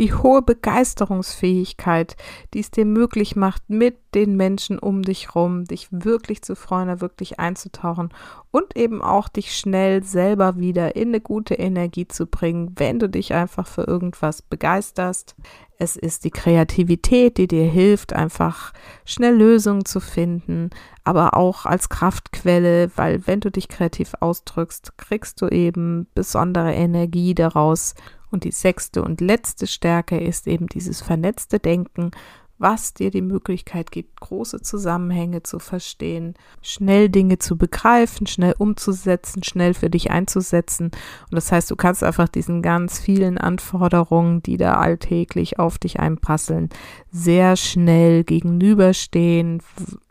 die 0.00 0.14
hohe 0.14 0.40
Begeisterungsfähigkeit, 0.40 2.16
die 2.54 2.60
es 2.60 2.70
dir 2.70 2.86
möglich 2.86 3.36
macht, 3.36 3.68
mit 3.68 3.98
den 4.14 4.34
Menschen 4.34 4.78
um 4.78 5.02
dich 5.02 5.34
rum, 5.34 5.64
dich 5.64 5.88
wirklich 5.90 6.40
zu 6.40 6.56
freuen, 6.56 7.02
wirklich 7.02 7.38
einzutauchen 7.38 8.08
und 8.50 8.76
eben 8.76 9.02
auch 9.02 9.28
dich 9.28 9.54
schnell 9.54 10.02
selber 10.02 10.58
wieder 10.58 10.96
in 10.96 11.08
eine 11.08 11.20
gute 11.20 11.54
Energie 11.54 12.08
zu 12.08 12.26
bringen, 12.26 12.72
wenn 12.76 12.98
du 12.98 13.10
dich 13.10 13.34
einfach 13.34 13.66
für 13.66 13.82
irgendwas 13.82 14.40
begeisterst. 14.40 15.36
Es 15.78 15.96
ist 15.96 16.24
die 16.24 16.30
Kreativität, 16.30 17.36
die 17.36 17.46
dir 17.46 17.64
hilft, 17.64 18.14
einfach 18.14 18.72
schnell 19.04 19.36
Lösungen 19.36 19.84
zu 19.84 20.00
finden, 20.00 20.70
aber 21.10 21.36
auch 21.36 21.66
als 21.66 21.88
Kraftquelle, 21.88 22.92
weil 22.94 23.26
wenn 23.26 23.40
du 23.40 23.50
dich 23.50 23.66
kreativ 23.66 24.14
ausdrückst, 24.20 24.96
kriegst 24.96 25.42
du 25.42 25.48
eben 25.48 26.06
besondere 26.14 26.72
Energie 26.72 27.34
daraus 27.34 27.96
und 28.30 28.44
die 28.44 28.52
sechste 28.52 29.02
und 29.02 29.20
letzte 29.20 29.66
Stärke 29.66 30.20
ist 30.20 30.46
eben 30.46 30.68
dieses 30.68 31.02
vernetzte 31.02 31.58
Denken, 31.58 32.12
was 32.58 32.94
dir 32.94 33.10
die 33.10 33.22
Möglichkeit 33.22 33.90
gibt, 33.90 34.20
große 34.20 34.60
Zusammenhänge 34.60 35.42
zu 35.42 35.58
verstehen, 35.58 36.34
schnell 36.62 37.08
Dinge 37.08 37.38
zu 37.38 37.58
begreifen, 37.58 38.28
schnell 38.28 38.54
umzusetzen, 38.56 39.42
schnell 39.42 39.74
für 39.74 39.90
dich 39.90 40.12
einzusetzen. 40.12 40.92
Und 41.30 41.32
das 41.32 41.50
heißt, 41.50 41.72
du 41.72 41.74
kannst 41.74 42.04
einfach 42.04 42.28
diesen 42.28 42.62
ganz 42.62 43.00
vielen 43.00 43.36
Anforderungen, 43.36 44.44
die 44.44 44.58
da 44.58 44.74
alltäglich 44.74 45.58
auf 45.58 45.78
dich 45.78 45.98
einprasseln, 45.98 46.68
sehr 47.10 47.56
schnell 47.56 48.22
gegenüberstehen 48.22 49.60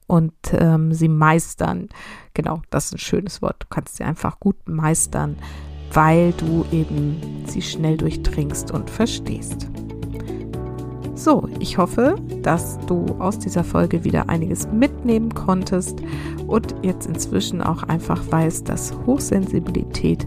und 0.09 0.33
ähm, 0.51 0.91
sie 0.91 1.07
meistern. 1.07 1.87
Genau, 2.33 2.61
das 2.69 2.87
ist 2.87 2.95
ein 2.95 2.99
schönes 2.99 3.41
Wort. 3.41 3.55
Du 3.59 3.67
kannst 3.69 3.95
sie 3.95 4.03
einfach 4.03 4.39
gut 4.39 4.57
meistern 4.67 5.37
weil 5.93 6.33
du 6.33 6.65
eben 6.71 7.17
sie 7.45 7.61
schnell 7.61 7.97
durchdringst 7.97 8.71
und 8.71 8.89
verstehst. 8.89 9.67
So, 11.15 11.49
ich 11.59 11.77
hoffe, 11.77 12.15
dass 12.43 12.79
du 12.85 13.05
aus 13.19 13.39
dieser 13.39 13.63
Folge 13.63 14.05
wieder 14.05 14.29
einiges 14.29 14.67
mitnehmen 14.71 15.33
konntest 15.33 16.01
und 16.47 16.73
jetzt 16.81 17.07
inzwischen 17.07 17.61
auch 17.61 17.83
einfach 17.83 18.21
weißt, 18.31 18.69
dass 18.69 18.93
Hochsensibilität 19.05 20.25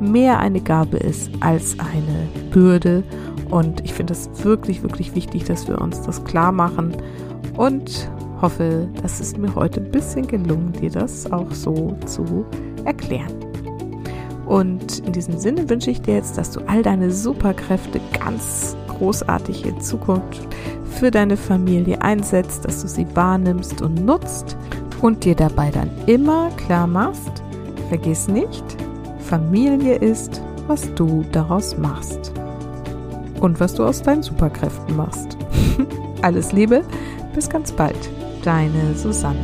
mehr 0.00 0.38
eine 0.38 0.60
Gabe 0.60 0.98
ist 0.98 1.30
als 1.40 1.76
eine 1.80 2.28
Bürde. 2.52 3.02
Und 3.50 3.84
ich 3.84 3.92
finde 3.92 4.12
es 4.12 4.30
wirklich, 4.44 4.84
wirklich 4.84 5.16
wichtig, 5.16 5.44
dass 5.44 5.66
wir 5.66 5.80
uns 5.80 6.00
das 6.02 6.22
klar 6.22 6.52
machen 6.52 6.96
und 7.56 8.08
hoffe, 8.40 8.88
dass 9.02 9.20
es 9.20 9.36
mir 9.36 9.54
heute 9.54 9.80
ein 9.80 9.90
bisschen 9.90 10.26
gelungen, 10.26 10.72
dir 10.72 10.90
das 10.90 11.30
auch 11.30 11.52
so 11.52 11.96
zu 12.06 12.44
erklären. 12.84 13.34
Und 14.46 14.98
in 15.06 15.12
diesem 15.12 15.38
Sinne 15.38 15.68
wünsche 15.70 15.90
ich 15.90 16.02
dir 16.02 16.14
jetzt, 16.14 16.36
dass 16.36 16.50
du 16.50 16.60
all 16.66 16.82
deine 16.82 17.12
Superkräfte 17.12 18.00
ganz 18.18 18.76
großartig 18.88 19.64
in 19.64 19.80
Zukunft 19.80 20.40
für 20.90 21.10
deine 21.10 21.36
Familie 21.36 22.02
einsetzt, 22.02 22.64
dass 22.64 22.82
du 22.82 22.88
sie 22.88 23.06
wahrnimmst 23.14 23.80
und 23.80 24.04
nutzt 24.04 24.56
und 25.00 25.24
dir 25.24 25.34
dabei 25.34 25.70
dann 25.70 25.90
immer 26.06 26.50
klar 26.56 26.86
machst, 26.86 27.42
vergiss 27.88 28.28
nicht, 28.28 28.64
Familie 29.20 29.94
ist, 29.94 30.42
was 30.66 30.92
du 30.94 31.24
daraus 31.32 31.78
machst. 31.78 32.32
Und 33.40 33.60
was 33.60 33.74
du 33.74 33.84
aus 33.84 34.02
deinen 34.02 34.22
Superkräften 34.22 34.96
machst. 34.96 35.36
Alles 36.22 36.52
Liebe, 36.52 36.82
bis 37.34 37.48
ganz 37.48 37.72
bald. 37.72 38.10
Deine 38.42 38.94
Susanne. 38.94 39.36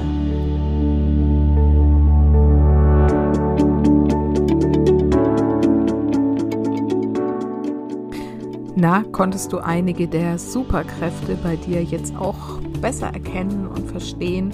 Na, 8.75 9.05
konntest 9.11 9.53
du 9.53 9.59
einige 9.59 10.07
der 10.07 10.39
Superkräfte 10.39 11.37
bei 11.43 11.57
dir 11.57 11.83
jetzt 11.83 12.15
auch 12.17 12.61
besser 12.81 13.07
erkennen 13.07 13.67
und 13.67 13.91
verstehen, 13.91 14.53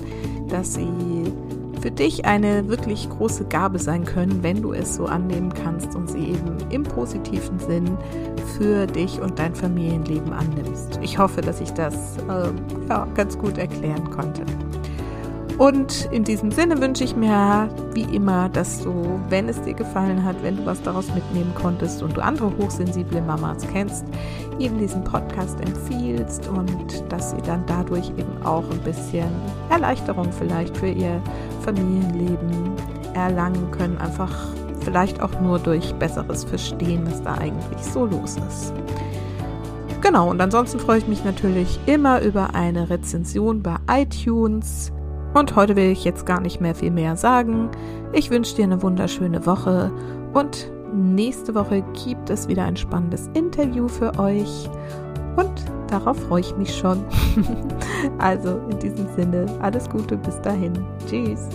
dass 0.48 0.74
sie 0.74 1.24
für 1.82 1.90
dich 1.90 2.24
eine 2.24 2.68
wirklich 2.68 3.10
große 3.10 3.44
Gabe 3.46 3.80
sein 3.80 4.04
können, 4.04 4.42
wenn 4.42 4.62
du 4.62 4.72
es 4.72 4.94
so 4.94 5.06
annehmen 5.06 5.52
kannst 5.52 5.96
und 5.96 6.08
sie 6.08 6.28
eben 6.28 6.56
im 6.70 6.84
positiven 6.84 7.58
Sinn 7.58 7.98
für 8.56 8.86
dich 8.86 9.20
und 9.20 9.38
dein 9.38 9.54
Familienleben 9.54 10.32
annimmst. 10.32 11.00
Ich 11.02 11.18
hoffe, 11.18 11.40
dass 11.40 11.60
ich 11.60 11.72
das 11.72 12.16
äh, 12.28 12.50
ja, 12.88 13.06
ganz 13.14 13.36
gut 13.36 13.58
erklären 13.58 14.08
konnte. 14.10 14.44
Und 15.58 16.08
in 16.10 16.24
diesem 16.24 16.50
Sinne 16.50 16.80
wünsche 16.80 17.04
ich 17.04 17.14
mir 17.14 17.68
wie 17.92 18.14
immer, 18.14 18.48
dass 18.48 18.80
du, 18.82 19.20
wenn 19.28 19.48
es 19.48 19.60
dir 19.62 19.74
gefallen 19.74 20.24
hat, 20.24 20.36
wenn 20.42 20.56
du 20.56 20.66
was 20.66 20.82
daraus 20.82 21.12
mitnehmen 21.14 21.52
konntest 21.54 22.02
und 22.02 22.16
du 22.16 22.22
andere 22.22 22.52
hochsensible 22.58 23.20
Mamas 23.20 23.66
kennst, 23.72 24.04
eben 24.58 24.78
diesen 24.78 25.04
Podcast 25.04 25.60
empfiehlst 25.60 26.48
und 26.48 27.04
dass 27.10 27.30
sie 27.30 27.42
dann 27.42 27.64
dadurch 27.66 28.08
eben 28.10 28.42
auch 28.44 28.64
ein 28.70 28.80
bisschen 28.80 29.28
Erleichterung 29.70 30.32
vielleicht 30.32 30.76
für 30.76 30.88
ihr 30.88 31.20
Familienleben 31.62 32.72
erlangen 33.14 33.70
können. 33.70 33.98
Einfach 33.98 34.48
vielleicht 34.80 35.20
auch 35.20 35.40
nur 35.40 35.58
durch 35.58 35.94
besseres 35.94 36.44
Verstehen, 36.44 37.06
was 37.06 37.22
da 37.22 37.34
eigentlich 37.34 37.82
so 37.92 38.06
los 38.06 38.36
ist. 38.48 38.72
Genau, 40.00 40.30
und 40.30 40.40
ansonsten 40.40 40.80
freue 40.80 40.98
ich 40.98 41.06
mich 41.06 41.24
natürlich 41.24 41.78
immer 41.86 42.20
über 42.22 42.54
eine 42.54 42.90
Rezension 42.90 43.62
bei 43.62 43.76
iTunes 43.88 44.90
und 45.34 45.56
heute 45.56 45.76
will 45.76 45.90
ich 45.90 46.04
jetzt 46.04 46.26
gar 46.26 46.40
nicht 46.40 46.60
mehr 46.60 46.74
viel 46.74 46.90
mehr 46.90 47.16
sagen. 47.16 47.70
Ich 48.12 48.30
wünsche 48.30 48.56
dir 48.56 48.64
eine 48.64 48.82
wunderschöne 48.82 49.44
Woche 49.46 49.90
und 50.34 50.70
nächste 50.94 51.54
Woche 51.54 51.82
gibt 52.04 52.30
es 52.30 52.48
wieder 52.48 52.64
ein 52.64 52.76
spannendes 52.76 53.30
Interview 53.34 53.88
für 53.88 54.18
euch 54.18 54.68
und 55.36 55.52
darauf 55.88 56.18
freue 56.28 56.40
ich 56.40 56.56
mich 56.56 56.76
schon. 56.76 57.04
also 58.18 58.60
in 58.70 58.78
diesem 58.78 59.06
Sinne, 59.16 59.46
alles 59.60 59.88
Gute 59.88 60.16
bis 60.16 60.40
dahin. 60.42 60.72
Tschüss. 61.06 61.48